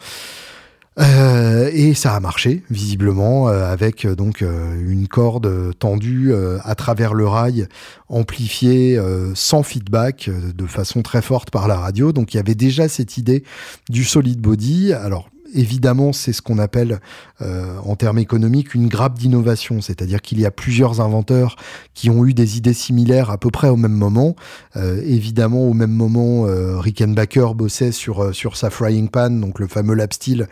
[0.98, 7.14] Euh, et ça a marché visiblement euh, avec euh, donc une corde tendue à travers
[7.14, 7.68] le rail,
[8.08, 9.00] amplifiée
[9.34, 12.12] sans feedback, de façon très forte par la radio.
[12.12, 13.44] Donc il y avait déjà cette idée
[13.90, 14.94] du solid body.
[14.94, 17.00] Alors évidemment, c'est ce qu'on appelle
[17.42, 21.56] euh, en termes économiques une grappe d'innovation, c'est-à-dire qu'il y a plusieurs inventeurs
[21.94, 24.36] qui ont eu des idées similaires à peu près au même moment.
[24.76, 29.68] Euh, évidemment, au même moment, euh, Rickenbacker bossait sur, sur sa frying pan, donc le
[29.68, 30.48] fameux lap steel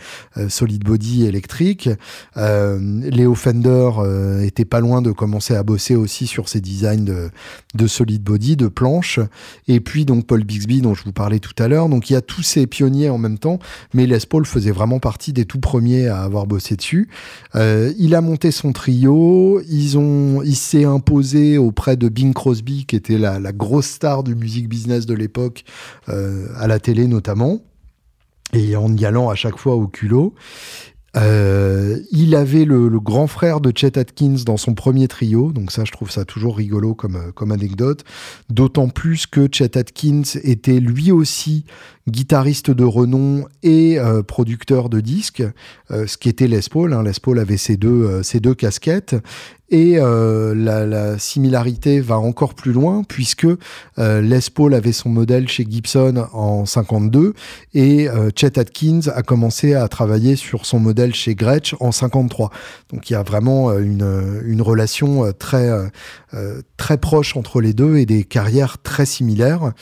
[0.48, 1.90] solid body électrique.
[2.36, 3.92] Léo Fender
[4.42, 7.30] était pas loin de commencer à bosser aussi sur ses designs de,
[7.76, 9.20] de solid body, de planches.
[9.68, 11.90] Et puis donc Paul Bixby, dont je vous parlais tout à l'heure.
[11.90, 13.60] Donc il y a tous ces pionniers en même temps,
[13.94, 17.10] mais Les Paul faisait vraiment partie des tout premiers à avoir bossé dessus.
[17.56, 22.86] Euh, il a monté son trio, ils ont, il s'est imposé auprès de Bing Crosby,
[22.86, 25.64] qui était la, grosse star du music business de l'époque,
[26.10, 27.62] euh, à la télé notamment
[28.54, 30.34] et en y allant à chaque fois au culot.
[31.16, 35.84] Euh, il avait le, grand frère de Chet Atkins dans son premier trio, donc ça
[35.86, 38.04] je trouve ça toujours rigolo comme, comme anecdote,
[38.50, 41.66] d'autant plus que Chet Atkins était lui aussi
[42.10, 45.44] guitariste de renom et euh, producteur de disques,
[45.92, 46.94] euh, ce qui était Les Paul.
[46.94, 47.04] Hein.
[47.04, 49.16] Les Paul avait ces deux, ces deux casquettes
[49.74, 53.48] et euh, la, similarité va encore plus loin puisque
[53.98, 57.34] euh, Les Paul avait son modèle chez Gibson en 52
[57.74, 62.52] et euh, Chet Atkins a commencé à travailler sur son modèle chez Gretsch en 53.
[62.92, 63.80] Donc il y a vraiment euh,
[64.46, 65.70] une relation très
[66.78, 69.74] très proche entre les deux et des carrières très similaires.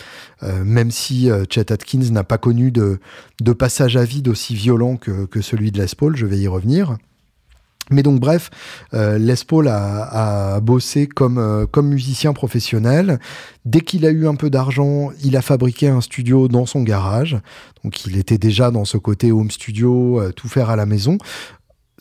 [0.41, 2.99] même si Chet Atkins n'a pas connu de,
[3.53, 6.97] passage à vide aussi violent que, celui de Les Paul, je vais y revenir.
[7.91, 8.49] Mais donc bref,
[8.93, 13.19] euh, Les Paul a, bossé comme, euh, musicien professionnel.
[13.65, 17.37] Dès qu'il a eu un peu d'argent, il a fabriqué un studio dans son garage.
[17.83, 21.17] Donc il était déjà dans ce côté home studio, euh, tout faire à la maison.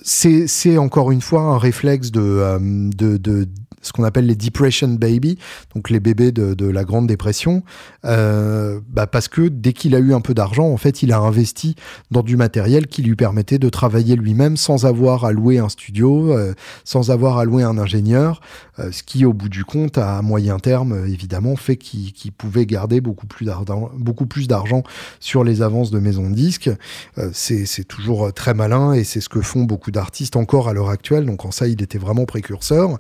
[0.03, 2.59] C'est encore une fois un réflexe de,
[2.95, 3.49] de, de
[3.83, 5.39] ce qu'on appelle les depression baby,
[5.75, 7.63] donc les bébés de, de la Grande Dépression,
[8.05, 11.19] euh, bah parce que dès qu'il a eu un peu d'argent, en fait, il a
[11.19, 11.77] investi
[12.11, 16.33] dans du matériel qui lui permettait de travailler lui-même sans avoir à louer un studio,
[16.33, 18.41] euh, sans avoir à louer un ingénieur,
[18.79, 23.01] euh, ce qui, au bout du compte, à moyen terme, évidemment, fait qu'il pouvait garder
[23.01, 24.83] beaucoup plus d'argent, beaucoup plus d'argent
[25.21, 26.71] sur les avances de maisons de disques.
[27.19, 30.91] Euh, c'est toujours très malin et c'est ce que font beaucoup d'artistes encore à l'heure
[30.91, 31.27] actuelle.
[31.27, 32.99] Donc en ça, il était vraiment précurseur.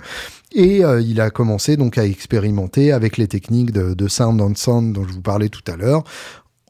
[0.52, 4.94] Et euh, il a commencé donc à expérimenter avec les techniques de, sound on sound
[4.94, 6.04] dont je vous parlais tout à l'heure,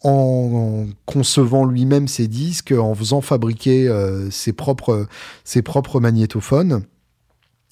[0.02, 5.06] en, concevant lui-même ses disques, en faisant fabriquer euh, ses, propres,
[5.44, 6.84] ses propres magnétophones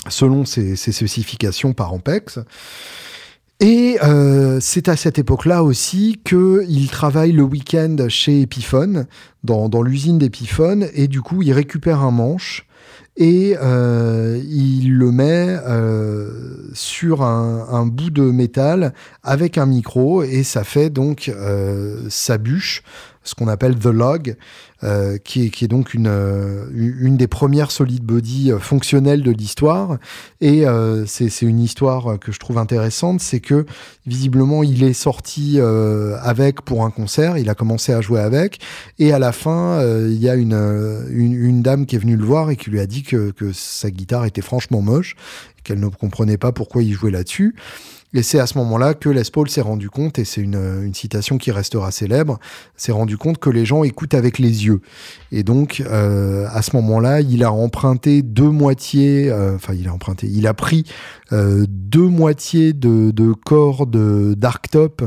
[0.09, 2.39] selon ses, spécifications par Ampex.
[3.61, 9.07] Et euh, c'est à cette époque-là aussi qu'il travaille le week-end chez Epiphone,
[9.43, 12.69] dans, l'usine d'Epiphone, et du coup il récupère un manche
[13.17, 18.95] et euh, il le met euh, sur un, bout de métal
[19.25, 21.33] avec un micro et ça fait donc
[22.09, 22.85] sa bûche,
[23.25, 24.37] ce qu'on appelle the log,
[24.85, 29.23] euh, qui, est, qui, est, donc une, euh, une des premières solid body euh, fonctionnelles
[29.23, 29.99] de l'histoire.
[30.41, 30.65] Et
[31.07, 33.67] c'est une histoire que je trouve intéressante, c'est que
[34.07, 38.61] visiblement il est sorti avec pour un concert, il a commencé à jouer avec,
[39.01, 40.55] et à la fin il y a une,
[41.11, 43.53] une, une, dame qui est venue le voir et qui lui a dit que, que
[43.53, 45.17] sa guitare était franchement moche,
[45.65, 47.57] qu'elle ne comprenait pas pourquoi il jouait là-dessus.
[48.15, 50.95] Et c'est à ce moment-là que Les Paul s'est rendu compte, et c'est une, une,
[50.95, 52.39] citation qui restera célèbre,
[52.75, 54.81] s'est rendu compte que les gens écoutent avec les yeux.
[55.31, 59.93] Et donc, euh, à ce moment-là, il a emprunté deux moitiés, euh, enfin, il a
[59.93, 60.85] emprunté, il a pris
[61.33, 65.03] euh, deux moitiés de, de cordes d'arctop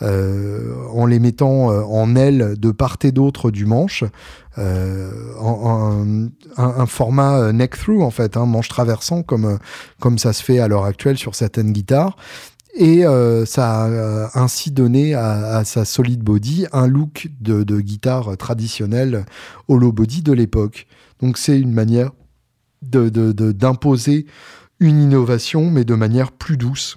[0.00, 4.04] en les mettant euh, en aile de part et d'autre du manche.
[4.58, 9.58] Euh, en, un, format neck through en fait, hein, manche traversant comme
[9.98, 12.16] comme ça se fait à l'heure actuelle sur certaines guitares.
[12.76, 19.24] Et euh, ça a ainsi donné à, sa solid body un look de, guitare traditionnelle
[19.68, 20.86] hollow body de l'époque.
[21.20, 22.10] Donc c'est une manière
[22.82, 24.28] d'imposer de,
[24.86, 26.96] une innovation, mais de manière plus douce,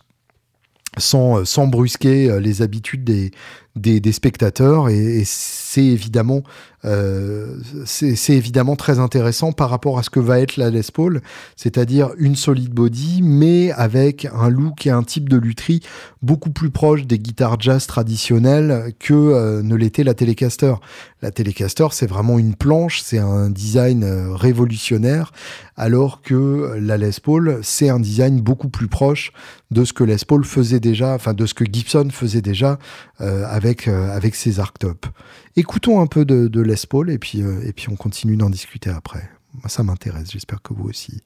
[1.00, 3.32] sans, sans brusquer les habitudes des,
[3.78, 4.90] des, spectateurs.
[4.90, 6.44] Et, c'est évidemment
[6.86, 11.22] euh, c'est évidemment très intéressant par rapport à ce que va être la Les Paul,
[11.56, 15.82] c'est-à-dire une solide body, mais avec un look et un type de lutherie
[16.22, 20.76] beaucoup plus proche des guitares jazz traditionnelles que euh, ne l'était la Telecaster.
[21.22, 25.32] La Telecaster, c'est vraiment une planche, c'est un design euh, révolutionnaire,
[25.76, 29.32] alors que la Les Paul, c'est un design beaucoup plus proche
[29.72, 32.78] de ce que Les Paul faisait déjà, enfin de ce que Gibson faisait déjà
[33.20, 34.56] euh, avec, euh, avec ses.
[35.56, 38.50] Écoutons un peu de, de Les Paul et puis, euh, et puis on continue d'en
[38.50, 39.30] discuter après.
[39.68, 41.22] Ça m'intéresse, j'espère que vous aussi.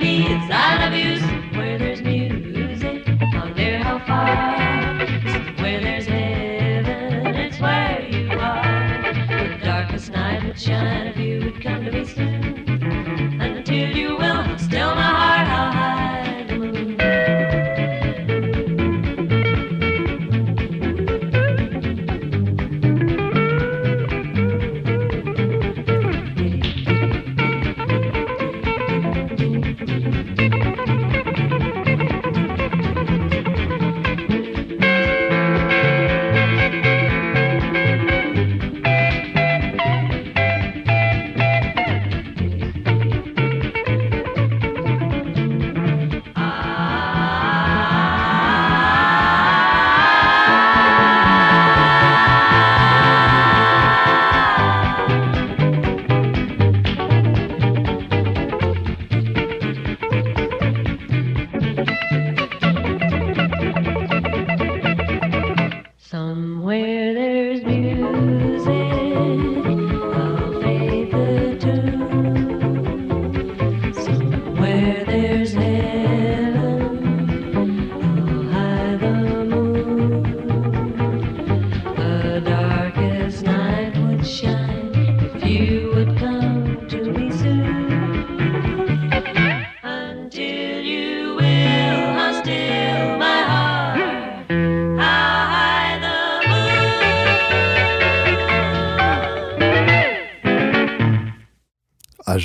[0.00, 1.17] That you love me as I love you.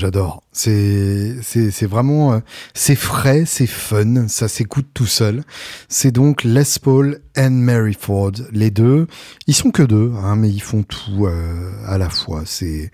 [0.03, 0.43] J'adore.
[0.51, 2.39] C'est, c'est, vraiment, euh,
[2.73, 5.43] c'est frais, c'est fun, ça s'écoute tout seul.
[5.87, 9.07] C'est donc Les Paul and Mary Ford, les deux.
[9.47, 12.43] Ils sont que deux, hein, mais ils font tout euh, à la fois.
[12.45, 12.91] C'est,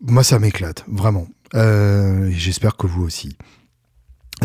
[0.00, 1.26] moi, ça m'éclate, vraiment.
[1.56, 3.36] Euh, J'espère que vous aussi.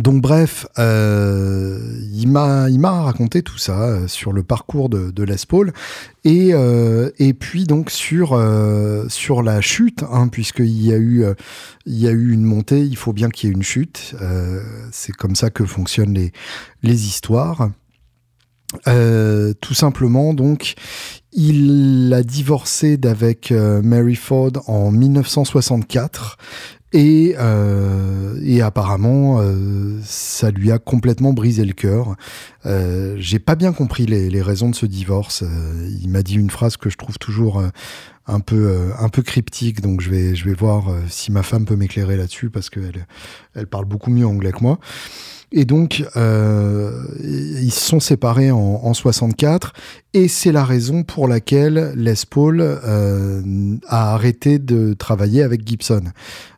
[0.02, 1.80] Donc bref, euh,
[2.12, 5.72] il m'a raconté tout ça euh, sur le parcours de, de Les Paul
[6.24, 8.40] et euh, puis donc sur
[9.10, 11.26] sur la chute, hein, puisqu'il y a eu
[11.86, 14.16] il y a eu une montée, il faut bien qu'il y ait une chute.
[14.92, 16.32] C'est comme ça que fonctionnent les
[16.82, 17.70] les histoires.
[18.86, 20.74] Tout simplement, donc,
[21.34, 26.38] il a divorcé d'avec Mary Ford en 1964
[26.94, 32.16] et, euh, et apparemment, euh, ça lui a complètement brisé le cœur.
[32.68, 35.42] Euh, J'ai pas bien compris les, les, raisons de ce divorce.
[35.42, 37.70] Euh, il m'a dit une phrase que je trouve toujours euh,
[38.28, 41.76] un peu un peu cryptique, donc je vais je vais voir si ma femme peut
[41.76, 43.06] m'éclairer là-dessus parce qu'elle
[43.54, 44.80] elle parle beaucoup mieux anglais que moi.
[45.56, 46.92] Et donc, euh,
[47.22, 49.74] ils se sont séparés en, en 64,
[50.16, 56.06] et c'est la raison pour laquelle Les Paul euh, a arrêté de travailler avec Gibson.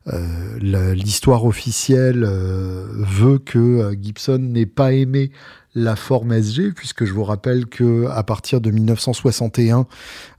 [0.08, 5.32] Euh, L'histoire officielle euh, veut que Gibson n'ait pas aimé
[5.76, 9.86] la forme SG, puisque je vous rappelle que à partir de 1961,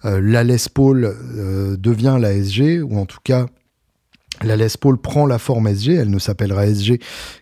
[0.07, 3.47] euh, la Les Paul euh, devient la SG, ou en tout cas
[4.43, 7.01] la Les Paul prend la forme SG, elle ne s'appellera SG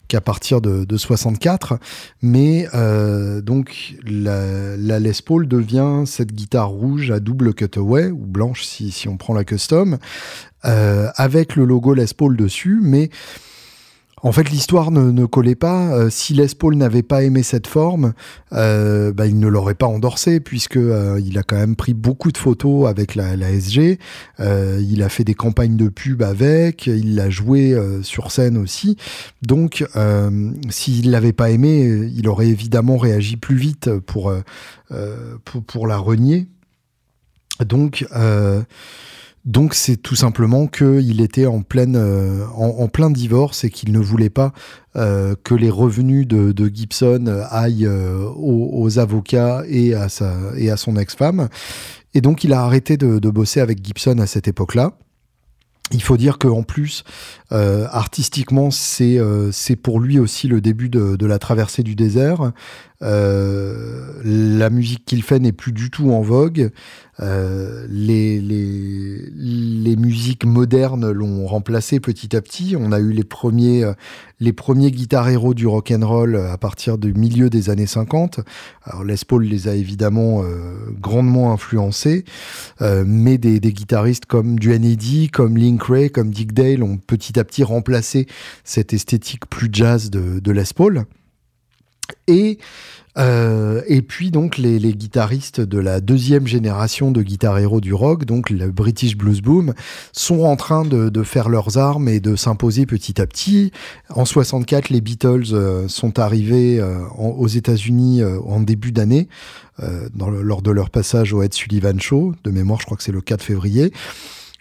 [0.09, 1.78] qu'à partir de, 64,
[2.22, 8.64] mais euh, donc la, Les Paul devient cette guitare rouge à double cutaway, ou blanche
[8.64, 9.99] si, si on prend la custom,
[10.64, 13.11] euh, avec le logo Les Paul dessus, mais
[14.25, 15.95] en fait, l'histoire ne, collait pas.
[15.95, 18.14] Euh, si Les Paul n'avait pas aimé cette forme,
[18.55, 22.33] euh, bah, il ne l'aurait pas endorsé, puisque euh, il a quand même pris beaucoup
[22.33, 23.99] de photos avec la, SG.
[24.39, 26.87] il a fait des campagnes de pub avec.
[26.87, 28.97] Il l'a joué sur scène aussi.
[29.43, 29.85] Donc,
[30.70, 34.33] s'il l'avait pas aimé, il aurait évidemment réagi plus vite pour
[35.45, 36.49] pour, pour, la renier.
[37.61, 38.07] Donc
[39.45, 43.99] donc c'est tout simplement qu'il était en, pleine, euh, en, plein divorce et qu'il ne
[43.99, 44.53] voulait pas
[44.97, 50.78] euh, que les revenus de, Gibson aillent euh, aux, avocats et à, sa, et à
[50.78, 51.49] son ex-femme.
[52.14, 54.92] Et donc il a arrêté de, bosser avec Gibson à cette époque-là.
[55.92, 57.05] Il faut dire qu'en plus,
[57.51, 59.20] artistiquement, c'est
[59.82, 62.53] pour lui aussi le début de, la traversée du désert.
[63.03, 66.70] La musique qu'il fait n'est plus du tout en vogue.
[67.21, 72.77] Euh, les, les, les musiques modernes l'ont remplacé petit à petit.
[72.79, 73.85] On a eu les premiers,
[74.41, 78.41] les premiers guitares héros du rock and roll à partir du milieu des années 50.
[78.85, 80.43] Alors Les Paul les a évidemment
[81.01, 82.25] grandement influencés,
[82.81, 87.39] mais des, des, guitaristes comme Duane Eddy, comme Link Ray, comme Dick Dale ont petit
[87.39, 88.27] à petit remplacé
[88.65, 91.05] cette esthétique plus jazz de, de Les Paul.
[92.27, 92.59] Et
[93.17, 98.25] euh, et puis donc les, guitaristes de la deuxième génération de guitar héros du rock,
[98.25, 99.75] donc le British Blues Boom,
[100.12, 103.73] sont en train de, faire leurs armes et de s'imposer petit à petit.
[104.11, 109.29] En 64, les Beatles euh, sont arrivés euh, aux États-Unis en début d'année,
[110.17, 112.35] lors de leur passage au Ed Sullivan Show.
[112.45, 113.93] De mémoire, je crois que c'est le 4 février.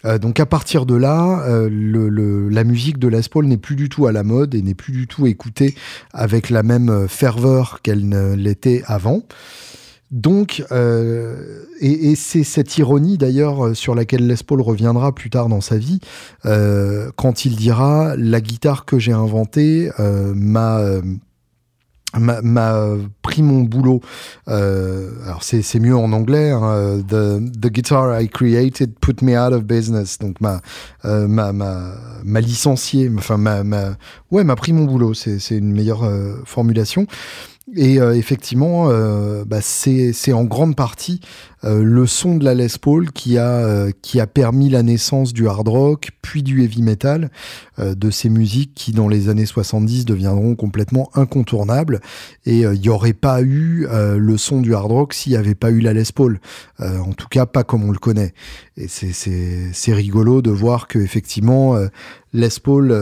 [0.04, 3.88] Euh, donc à partir de là, euh, la musique de Les Paul n'est plus du
[3.88, 5.74] tout à la mode et n'est plus du tout écoutée
[6.12, 9.22] avec la même euh, ferveur qu'elle ne l'était avant.
[10.10, 10.62] Donc,
[11.80, 15.98] et c'est cette ironie d'ailleurs sur laquelle Les Paul reviendra plus tard dans sa vie,
[16.44, 20.78] quand il dira la guitare que j'ai inventée m'a
[22.20, 22.82] m'a
[23.22, 24.00] pris mon boulot.
[24.48, 26.50] Euh, alors c'est mieux en anglais.
[26.50, 30.18] Hein, the, the, guitar I created put me out of business.
[30.18, 30.60] Donc m'a
[31.04, 33.10] euh, m'a m'a licencié.
[33.16, 33.62] Enfin m'a
[34.30, 35.14] ouais m'a pris mon boulot.
[35.14, 37.06] C'est une meilleure euh, formulation.
[37.72, 41.20] Et euh, effectivement, euh, bah, c'est en grande partie
[41.64, 45.48] euh, le son de la Les Paul qui a, qui a permis la naissance du
[45.48, 47.30] hard rock, puis du heavy metal,
[47.78, 52.00] de ces musiques qui, dans les années 70, deviendront complètement incontournables.
[52.44, 55.70] Et il n'y aurait pas eu le son du hard rock s'il n'y avait pas
[55.70, 56.40] eu la Les Paul.
[56.80, 58.34] en tout cas, pas comme on le connaît.
[58.76, 61.76] Et c'est rigolo de voir que effectivement,
[62.32, 62.92] Les Paul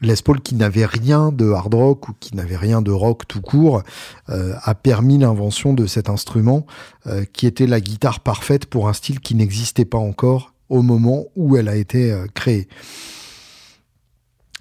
[0.00, 3.40] les Paul qui n'avait rien de hard rock ou qui n'avait rien de rock tout
[3.40, 3.82] court
[4.28, 6.66] euh, a permis l'invention de cet instrument
[7.06, 11.26] euh, qui était la guitare parfaite pour un style qui n'existait pas encore au moment
[11.36, 12.68] où elle a été euh, créée.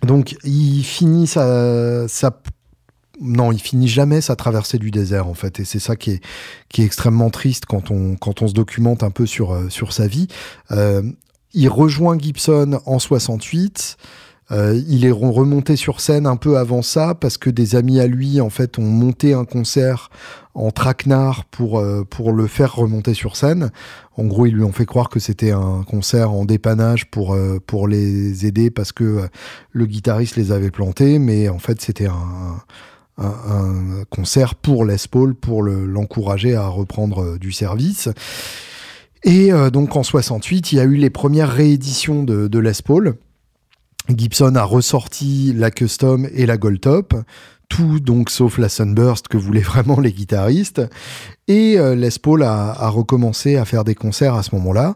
[0.04, 2.06] Donc il finit sa,
[3.20, 6.24] non, il finit jamais sa traversée du désert en fait, et c'est ça qui est,
[6.70, 10.08] qui est extrêmement triste quand on, quand on se documente un peu sur, sur sa
[10.08, 10.28] vie.
[11.54, 13.98] il rejoint Gibson en 68.
[14.52, 18.06] Euh, il est remonté sur scène un peu avant ça parce que des amis à
[18.06, 20.12] lui en fait ont monté un concert
[20.54, 23.72] en traquenard pour euh, pour le faire remonter sur scène.
[24.18, 27.60] En gros, ils lui ont fait croire que c'était un concert en dépannage pour euh,
[27.66, 29.28] pour les aider parce que
[29.72, 32.62] le guitariste les avait plantés, mais en fait c'était un,
[33.18, 38.10] un, concert pour Les Paul pour l'encourager à reprendre du service.
[39.24, 43.16] Et donc en 68, il y a eu les premières rééditions de, de Les Paul.
[44.10, 47.16] Gibson a ressorti la custom et la gold top,
[47.70, 50.82] tout donc sauf la Sunburst que voulaient vraiment les guitaristes.
[51.48, 54.96] Et euh, Les Paul a, recommencé à faire des concerts à ce moment-là.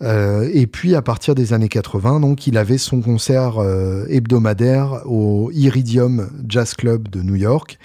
[0.00, 5.02] Euh, et puis à partir des années 80, donc il avait son concert euh, hebdomadaire
[5.06, 7.78] au Iridium Jazz Club de New York,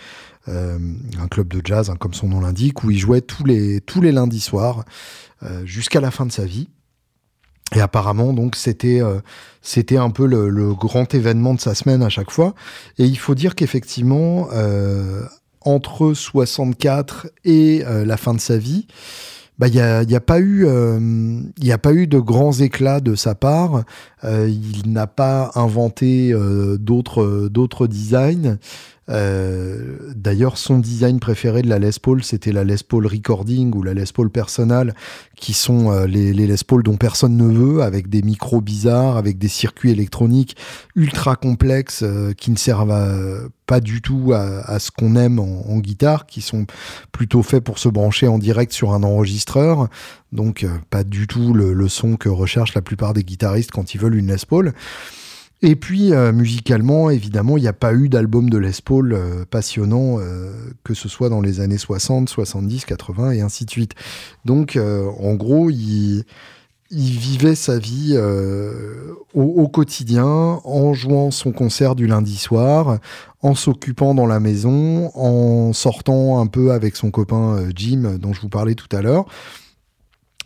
[0.46, 4.02] un club de jazz hein, comme son nom l'indique, où il jouait tous les tous
[4.02, 4.84] les lundis soirs
[5.64, 6.68] jusqu'à la fin de sa vie.
[7.76, 9.20] Et apparemment, donc, c'était euh,
[9.98, 12.54] un peu le, grand événement de sa semaine à chaque fois.
[12.98, 15.24] Et il faut dire qu'effectivement, euh,
[15.62, 18.88] entre 64 et euh, la fin de sa vie,
[19.60, 20.68] bah, il n'y a, y a, pas eu,
[21.60, 23.84] il a pas eu de grands éclats de sa part.
[24.24, 26.34] il n'a pas inventé
[26.80, 28.58] d'autres d'autres designs.
[29.08, 33.94] D'ailleurs, son design préféré de la Les Paul, c'était la Les Paul Recording ou la
[33.94, 34.96] Les Paul Personal,
[35.36, 39.38] qui sont les, les Les Paul dont personne ne veut, avec des micros bizarres, avec
[39.38, 40.56] des circuits électroniques
[40.96, 42.04] ultra complexes
[42.38, 46.66] qui ne servent pas du tout à, ce qu'on aime en, guitare, qui sont
[47.12, 49.88] plutôt faits pour se brancher en direct sur un enregistreur,
[50.32, 54.00] donc pas du tout le, le son que recherchent la plupart des guitaristes quand ils
[54.00, 54.74] veulent une Les Paul.
[55.66, 59.46] Et puis, euh, musicalement, évidemment, il n'y a pas eu d'album de Les Paul euh,
[59.50, 60.52] passionnant, euh,
[60.84, 63.94] que ce soit dans les années 60, 70, 80 et ainsi de suite.
[64.44, 66.26] Donc, en gros, il,
[66.92, 68.18] vivait sa vie
[69.34, 73.00] au, quotidien, en jouant son concert du lundi soir,
[73.42, 78.42] en s'occupant dans la maison, en sortant un peu avec son copain Jim, dont je
[78.42, 79.26] vous parlais tout à l'heure.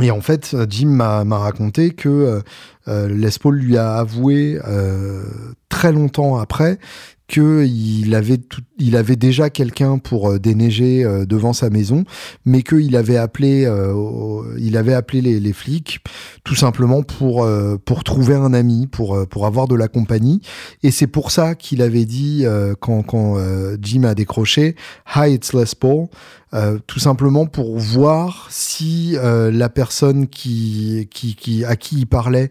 [0.02, 2.42] Et en fait, Jim m'a raconté que
[2.88, 5.24] euh, Les Paul lui a avoué euh,
[5.70, 6.80] très longtemps après
[7.28, 8.40] qu'il avait
[8.80, 12.06] il avait déjà quelqu'un pour euh, déneiger devant sa maison,
[12.46, 13.70] mais qu'il avait appelé
[14.58, 16.00] il avait appelé les, flics
[16.44, 17.48] tout simplement pour
[17.86, 20.42] pour trouver un ami, pour pour avoir de la compagnie.
[20.84, 22.46] Et c'est pour ça qu'il avait dit
[22.80, 23.38] quand quand
[23.82, 24.76] Jim a décroché
[25.16, 26.08] Hi, it's Les Paul.
[26.88, 32.50] tout simplement pour voir si la personne qui, qui, qui, à qui il parlait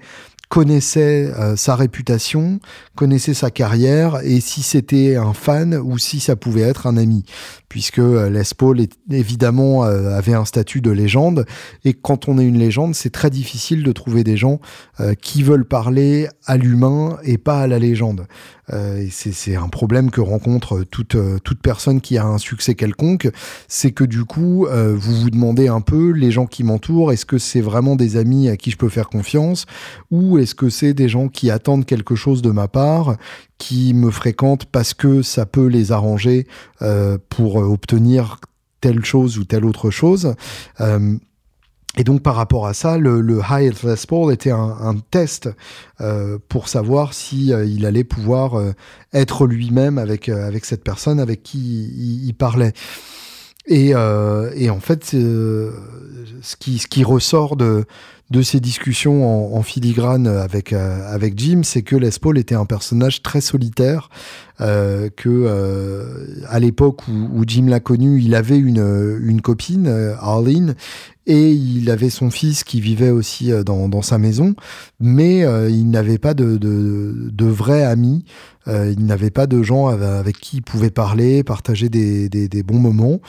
[0.48, 2.60] connaissait euh, sa réputation,
[2.94, 7.24] connaissait sa carrière et si c'était un fan ou si ça pouvait être un ami,
[7.68, 8.80] puisque euh, Les Paul
[9.10, 11.46] évidemment euh, avait un statut de légende
[11.84, 14.60] et quand on est une légende, c'est très difficile de trouver des gens
[15.20, 18.26] qui veulent parler à l'humain et pas à la légende.
[18.72, 23.30] Et c'est un problème que rencontre toute, toute personne qui a un succès quelconque,
[23.68, 27.38] c'est que du coup, vous vous demandez un peu, les gens qui m'entourent, est-ce que
[27.38, 29.66] c'est vraiment des amis à qui je peux faire confiance
[30.10, 33.16] ou est-ce que c'est des gens qui attendent quelque chose de ma part,
[33.58, 36.46] qui me fréquentent parce que ça peut les arranger
[36.82, 38.38] euh, pour obtenir
[38.80, 40.34] telle chose ou telle autre chose.
[40.80, 41.16] Euh,
[41.96, 45.48] et donc par rapport à ça, le, le High Sport était un, test
[46.00, 48.60] euh, pour savoir si il allait pouvoir
[49.12, 51.90] être lui-même avec avec cette personne avec qui
[52.26, 52.72] il, parlait.
[53.66, 55.72] Et, et, en fait, ce
[56.58, 57.86] qui ce qui ressort de
[58.30, 62.64] de ces discussions en, filigrane avec euh, avec Jim, c'est que Les Paul était un
[62.66, 64.10] personnage très solitaire,
[64.60, 69.86] euh, que euh, à l'époque où, Jim l'a connu, il avait une une copine,
[70.20, 70.74] Arlene,
[71.26, 74.54] et il avait son fils qui vivait aussi dans, dans sa maison,
[74.98, 78.24] mais il n'avait pas de, de, de vrais amis,
[78.66, 82.78] il n'avait pas de gens avec, qui il pouvait parler, partager des, des, des bons
[82.78, 83.20] moments.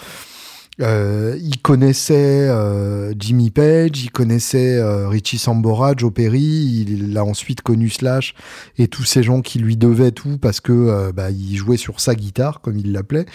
[0.80, 7.25] Euh, il connaissait euh, Jimmy Page, il connaissait euh, Richie Sambora, Joe Perry, il a
[7.25, 8.36] ensuite connu Slash
[8.78, 12.13] et tous ces gens qui lui devaient tout parce que bah, il jouait sur sa
[12.13, 13.25] guitare comme il l'appelait.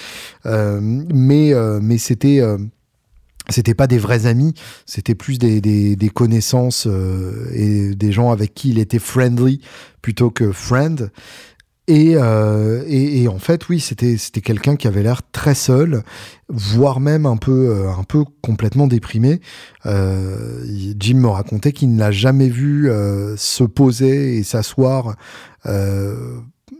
[0.44, 2.40] mais mais c'était
[3.50, 4.54] c'était pas des vrais amis,
[4.86, 6.86] c'était plus des, des, des connaissances
[7.52, 9.60] et des gens avec qui il était friendly
[10.00, 11.10] plutôt que friend.
[11.90, 16.02] Euh, et, et, en fait, oui, c'était c'était quelqu'un qui avait l'air très seul,
[16.48, 19.40] voire même un peu euh, un peu complètement déprimé.
[19.86, 20.64] Euh,
[20.98, 22.88] Jim me racontait qu'il ne l'a jamais vu
[23.36, 25.16] se poser et s'asseoir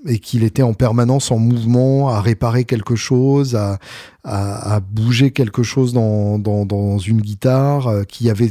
[0.06, 3.78] et qu'il était en permanence en mouvement, à réparer quelque chose, à,
[4.24, 8.50] à, bouger quelque chose dans, dans, dans une guitare, euh, qui avait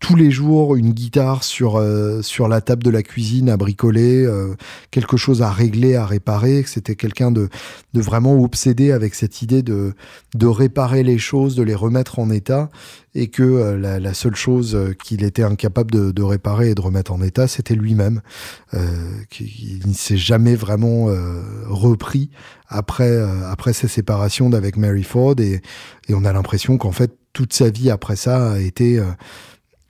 [0.00, 4.24] tous les jours une guitare sur, euh, sur la table de la cuisine à bricoler,
[4.24, 4.54] euh,
[4.90, 7.48] quelque chose à régler, à réparer, que c'était quelqu'un de,
[7.94, 9.94] de vraiment obsédé avec cette idée de,
[10.34, 12.70] de réparer les choses, de les remettre en état,
[13.14, 17.12] et que la, la, seule chose qu'il était incapable de, de, réparer et de remettre
[17.12, 18.20] en état, c'était lui-même,
[19.30, 21.06] qu'il ne s'est jamais vraiment
[21.66, 22.30] repris
[22.68, 25.34] après, euh, après sa séparation d'avec Mary Ford.
[25.38, 25.62] Et,
[26.08, 29.00] et on a l'impression qu'en fait toute sa vie après ça a été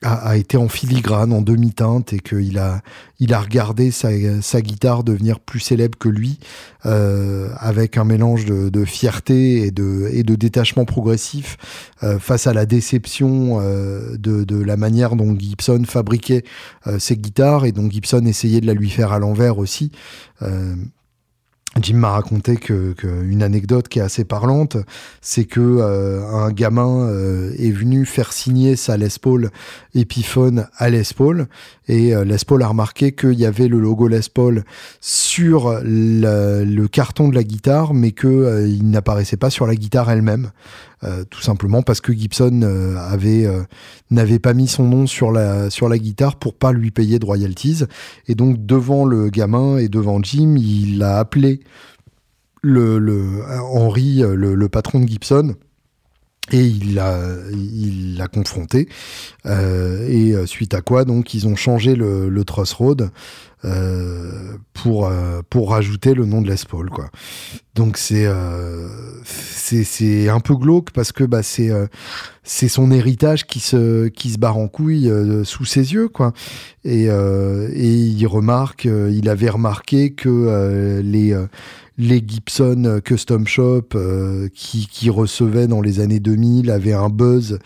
[0.03, 2.82] a, été en filigrane, en demi-teinte, et qu'il a,
[3.18, 4.11] il a regardé sa,
[4.42, 6.38] sa, guitare devenir plus célèbre que lui,
[6.86, 11.57] euh, avec un mélange de, fierté et de, et de détachement progressif
[12.05, 16.44] euh, face à la déception euh, de, de, la manière dont Gibson fabriquait
[16.99, 19.90] ses guitares et dont Gibson essayait de la lui faire à l'envers aussi.
[21.80, 24.76] Jim m'a raconté que, une anecdote qui est assez parlante,
[25.20, 29.50] c'est que euh, un gamin euh, est venu faire signer sa Les Paul
[29.94, 31.46] Epiphone à Les Paul
[31.89, 34.64] et euh, Les Paul a remarqué qu'il y avait le logo Les Paul
[35.01, 40.51] sur le, carton de la guitare, mais que il n'apparaissait pas sur la guitare elle-même.
[41.05, 43.62] Euh, tout simplement parce que Gibson euh, avait euh,
[44.11, 47.84] n'avait pas mis son nom sur la guitare pour pas lui payer de royalties
[48.26, 51.61] et donc devant le gamin et devant Jim il a appelé
[52.62, 55.55] le, Henry, le, patron de Gibson,
[56.53, 57.18] et il l'a
[57.53, 58.88] il l'a confronté
[59.44, 62.44] et suite à quoi donc ils ont changé le, le
[62.76, 63.11] Road
[63.64, 67.11] euh, pour euh, pour rajouter le nom de Les Paul quoi.
[67.74, 68.86] Donc c'est euh,
[69.24, 71.70] c'est un peu glauque parce que bah c'est
[72.44, 75.11] c'est son héritage qui se qui se barre en couille
[75.42, 76.32] sous ses yeux quoi.
[76.84, 81.36] Et et il remarque il avait remarqué que les
[81.99, 83.88] les Gibson Custom Shop
[84.55, 87.59] qui, qui recevaient dans les années 2000 avaient un buzz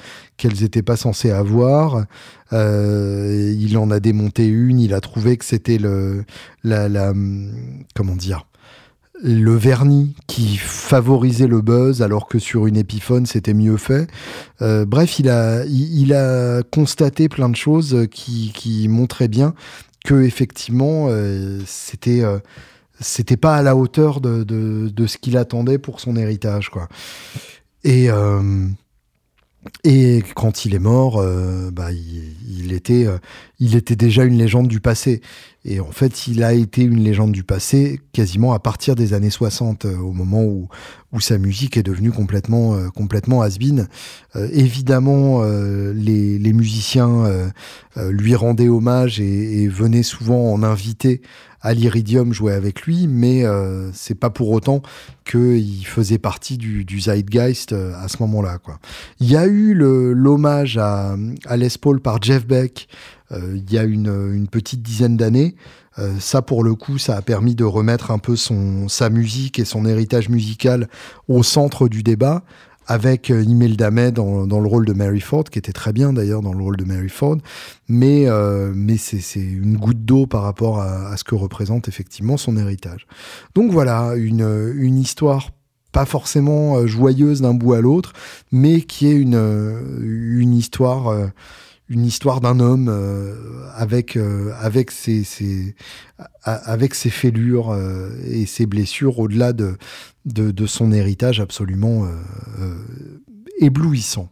[0.43, 2.05] qu'elles n'étaient pas censées avoir.
[2.53, 6.25] Euh, il en a démonté une, il a trouvé que c'était le,
[7.95, 8.47] comment dire,
[9.23, 14.09] le vernis qui favorisait le buzz alors que sur une épiphone c'était mieux fait.
[14.61, 19.55] Euh, bref, il a, constaté plein de choses qui, qui montraient bien
[20.05, 22.23] que effectivement euh, c'était
[23.03, 26.89] c'était pas à la hauteur de, de, ce qu'il attendait pour son héritage quoi.
[27.85, 28.09] Et
[29.85, 33.19] et quand il est mort, euh, bah, il, était, euh,
[33.63, 35.21] il était déjà une légende du passé.
[35.65, 39.31] Et en fait, il a été une légende du passé quasiment à partir des années
[39.31, 40.69] 60, euh, au moment où,
[41.13, 43.87] où sa musique est devenue complètement, complètement has-been.
[44.35, 47.53] évidemment, les, les, musiciens
[47.97, 51.21] lui rendaient hommage et, venaient souvent en inviter
[51.63, 54.83] à l'Iridium jouer avec lui, mais euh, c'est pas pour autant
[55.25, 58.59] qu'il faisait partie du, du zeitgeist euh, à ce moment-là.
[59.21, 62.89] Il y a eu l'hommage à, à Les Paul par Jeff Beck
[63.22, 65.55] euh, il y a une, petite dizaine d'années.
[65.99, 69.59] Euh, ça, pour le coup, ça a permis de remettre un peu son, sa musique
[69.59, 70.89] et son héritage musical
[71.29, 72.43] au centre du débat
[72.87, 76.43] avec euh, Imelda May dans, le rôle de Mary Ford, qui était très bien d'ailleurs
[76.43, 77.37] dans le rôle de Mary Ford,
[77.89, 82.37] mais, euh, mais c'est une goutte d'eau par rapport à, à, ce que représente effectivement
[82.37, 83.07] son héritage.
[83.55, 85.51] Donc voilà, une, une histoire
[85.93, 88.15] pas forcément euh, joyeuse d'un bout à l'autre,
[88.51, 89.41] mais qui est une,
[90.01, 91.31] une histoire
[91.93, 93.35] une histoire d'un homme euh,
[93.75, 95.77] avec euh, avec ses, ses,
[96.43, 99.77] avec ses fêlures euh, et ses blessures au-delà de,
[100.25, 102.07] de, de son héritage absolument
[103.61, 104.31] éblouissant.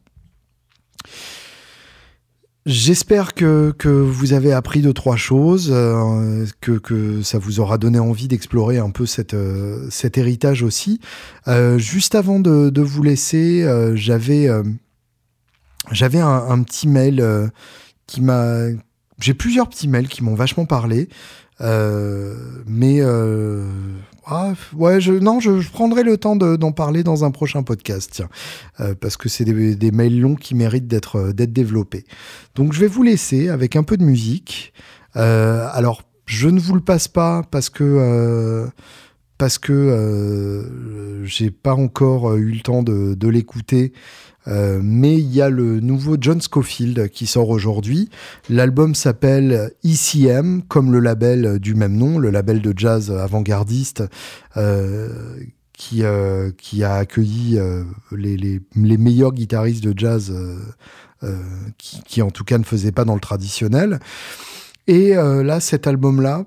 [2.66, 5.70] J'espère que, que, vous avez appris deux, trois choses,
[6.60, 9.34] que, que, ça vous aura donné envie d'explorer un peu cette,
[9.90, 11.00] cet héritage aussi.
[11.78, 14.48] juste avant de, de vous laisser, j'avais
[15.90, 17.48] j'avais un, petit mail euh,
[18.06, 18.68] qui m'a.
[19.20, 21.08] J'ai plusieurs petits mails qui m'ont vachement parlé.
[21.60, 22.36] Euh,
[22.66, 23.68] mais euh,
[24.24, 28.28] ah, ouais, je, non, je, prendrai le temps d'en parler dans un prochain podcast, tiens,
[29.00, 32.06] parce que c'est des, mails longs qui méritent d'être développés.
[32.54, 34.72] Donc je vais vous laisser avec un peu de musique.
[35.14, 38.66] alors je ne vous le passe pas parce que
[39.36, 40.64] parce que
[41.24, 43.92] j'ai pas encore eu le temps de l'écouter.
[44.48, 48.08] Euh, mais il y a le nouveau John Scofield qui sort aujourd'hui.
[48.48, 54.04] L'album s'appelle ECM, comme le label du même nom, le label de jazz avant-gardiste.
[54.56, 55.08] Euh,
[55.72, 57.58] qui, euh, qui a accueilli
[58.12, 60.30] les, les, les, meilleurs guitaristes de jazz
[61.78, 63.98] qui, qui, en tout cas ne faisaient pas dans le traditionnel.
[64.86, 66.44] Et là, cet album-là,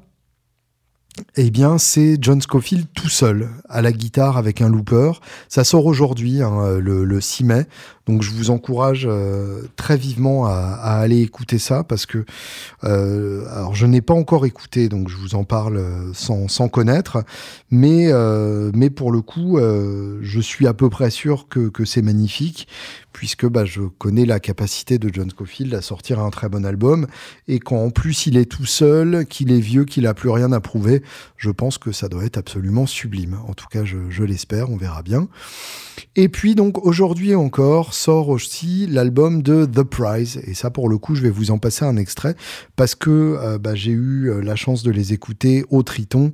[1.35, 5.11] eh bien, c'est John Scofield tout seul, à la guitare avec un looper.
[5.47, 7.67] Ça sort aujourd'hui, hein, le, le, 6 mai.
[8.05, 12.25] Donc je vous encourage euh, très vivement à, aller écouter ça parce que
[12.83, 17.23] euh, alors je n'ai pas encore écouté donc je vous en parle euh, sans, connaître
[17.71, 18.09] mais
[18.89, 22.67] pour le coup je suis à peu près sûr que c'est magnifique
[23.13, 27.07] puisque bah, je connais la capacité de John Scofield à sortir un très bon album.
[27.47, 30.51] Et quand en plus il est tout seul qu'il est vieux qu'il a plus rien
[30.51, 31.03] à prouver
[31.37, 33.37] je pense que ça doit être absolument sublime.
[33.47, 35.27] En tout cas je, je l'espère on verra bien.
[36.15, 40.41] Et puis donc aujourd'hui encore sort aussi l'album de The Prize.
[40.45, 42.35] Et ça pour le coup je vais vous en passer un extrait
[42.75, 46.33] parce que euh, bah, j'ai eu euh, la chance de les écouter au Triton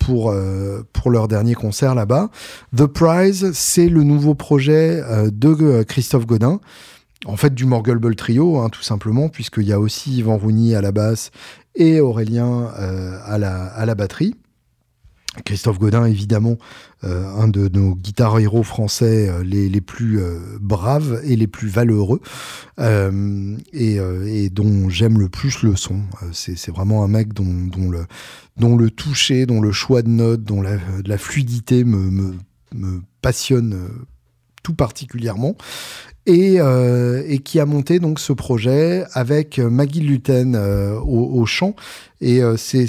[0.00, 2.30] pour, euh, pour leur dernier concert là-bas.
[2.76, 6.60] The Prize, c'est le nouveau projet de Christophe Godin.
[7.26, 10.80] En fait, du Morgulble Trio, hein, tout simplement, puisqu'il y a aussi Yvan Rougny à
[10.80, 11.30] la basse
[11.76, 12.72] et Aurélien
[13.24, 14.34] à la batterie.
[15.44, 16.58] Christophe Godin, évidemment,
[17.04, 21.68] euh, un de nos guitares héros français euh, les, plus euh, braves et les plus
[21.68, 22.20] valeureux,
[23.72, 26.00] et, dont j'aime le plus le son.
[26.32, 27.46] c'est vraiment un mec dont,
[28.76, 32.34] le, toucher, dont le choix de notes, dont la, fluidité me,
[33.22, 33.88] passionne
[34.62, 35.56] tout particulièrement.
[36.26, 36.58] et,
[37.44, 41.76] qui a monté donc ce projet avec Maggie Luten au, chant.
[42.20, 42.86] Et euh, c'est,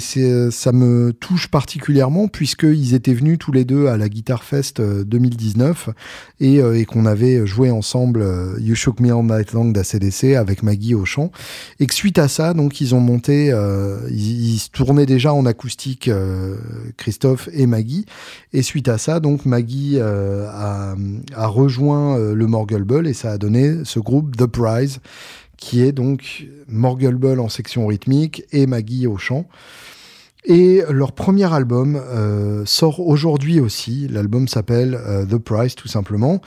[0.50, 5.88] ça me touche particulièrement puisqu'ils étaient venus tous les deux à la Guitar Fest 2019
[6.40, 8.24] et, et qu'on avait joué ensemble
[8.58, 11.30] You Shook Me All Night Long d'ACDC avec Maggie au chant.
[11.80, 13.46] Et que suite à ça, donc ils ont monté,
[14.10, 16.10] ils, ils, tournaient déjà en acoustique,
[16.96, 18.04] Christophe et Maggie.
[18.52, 20.94] Et suite à ça, donc Maggie a,
[21.34, 25.00] a, rejoint le Morgul et ça a donné ce groupe The Prize,
[25.62, 29.46] qui est donc Morgul en section rythmique et Maggie au chant.
[30.44, 34.08] Et leur premier album euh, sort aujourd'hui aussi.
[34.08, 36.40] L'album s'appelle euh, The Prize tout simplement.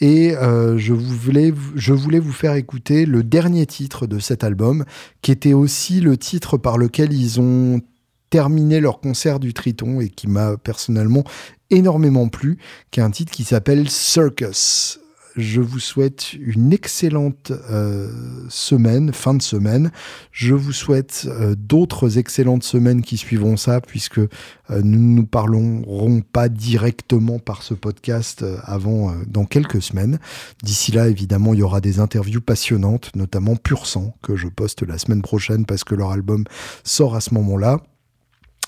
[0.00, 4.86] Et euh, je, voulais, je voulais vous faire écouter le dernier titre de cet album,
[5.20, 7.82] qui était aussi le titre par lequel ils ont
[8.30, 11.24] terminé leur concert du Triton et qui m'a personnellement
[11.68, 12.56] énormément plu,
[12.90, 15.00] qui est un titre qui s'appelle Circus
[15.36, 18.10] je vous souhaite une excellente euh,
[18.48, 19.90] semaine, fin de semaine.
[20.30, 24.28] Je vous souhaite euh, d'autres excellentes semaines qui suivront ça, puisque euh,
[24.70, 30.18] nous ne nous parlerons pas directement par ce podcast avant dans quelques semaines.
[30.62, 34.82] D'ici là, évidemment, il y aura des interviews passionnantes, notamment Pur Sang, que je poste
[34.82, 36.44] la semaine prochaine parce que leur album
[36.84, 37.80] sort à ce moment-là,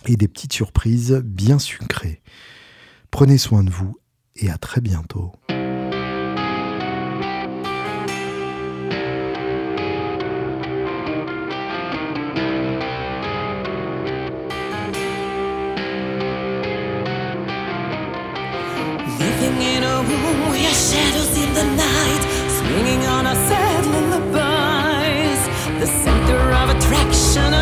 [0.07, 2.23] et des petites surprises bien sucrées.
[3.11, 3.97] Prenez soin de vous
[4.37, 5.33] et à très bientôt.
[21.57, 22.23] The night,
[22.59, 25.43] swinging on a sad lullabies.
[25.81, 27.55] The center of attraction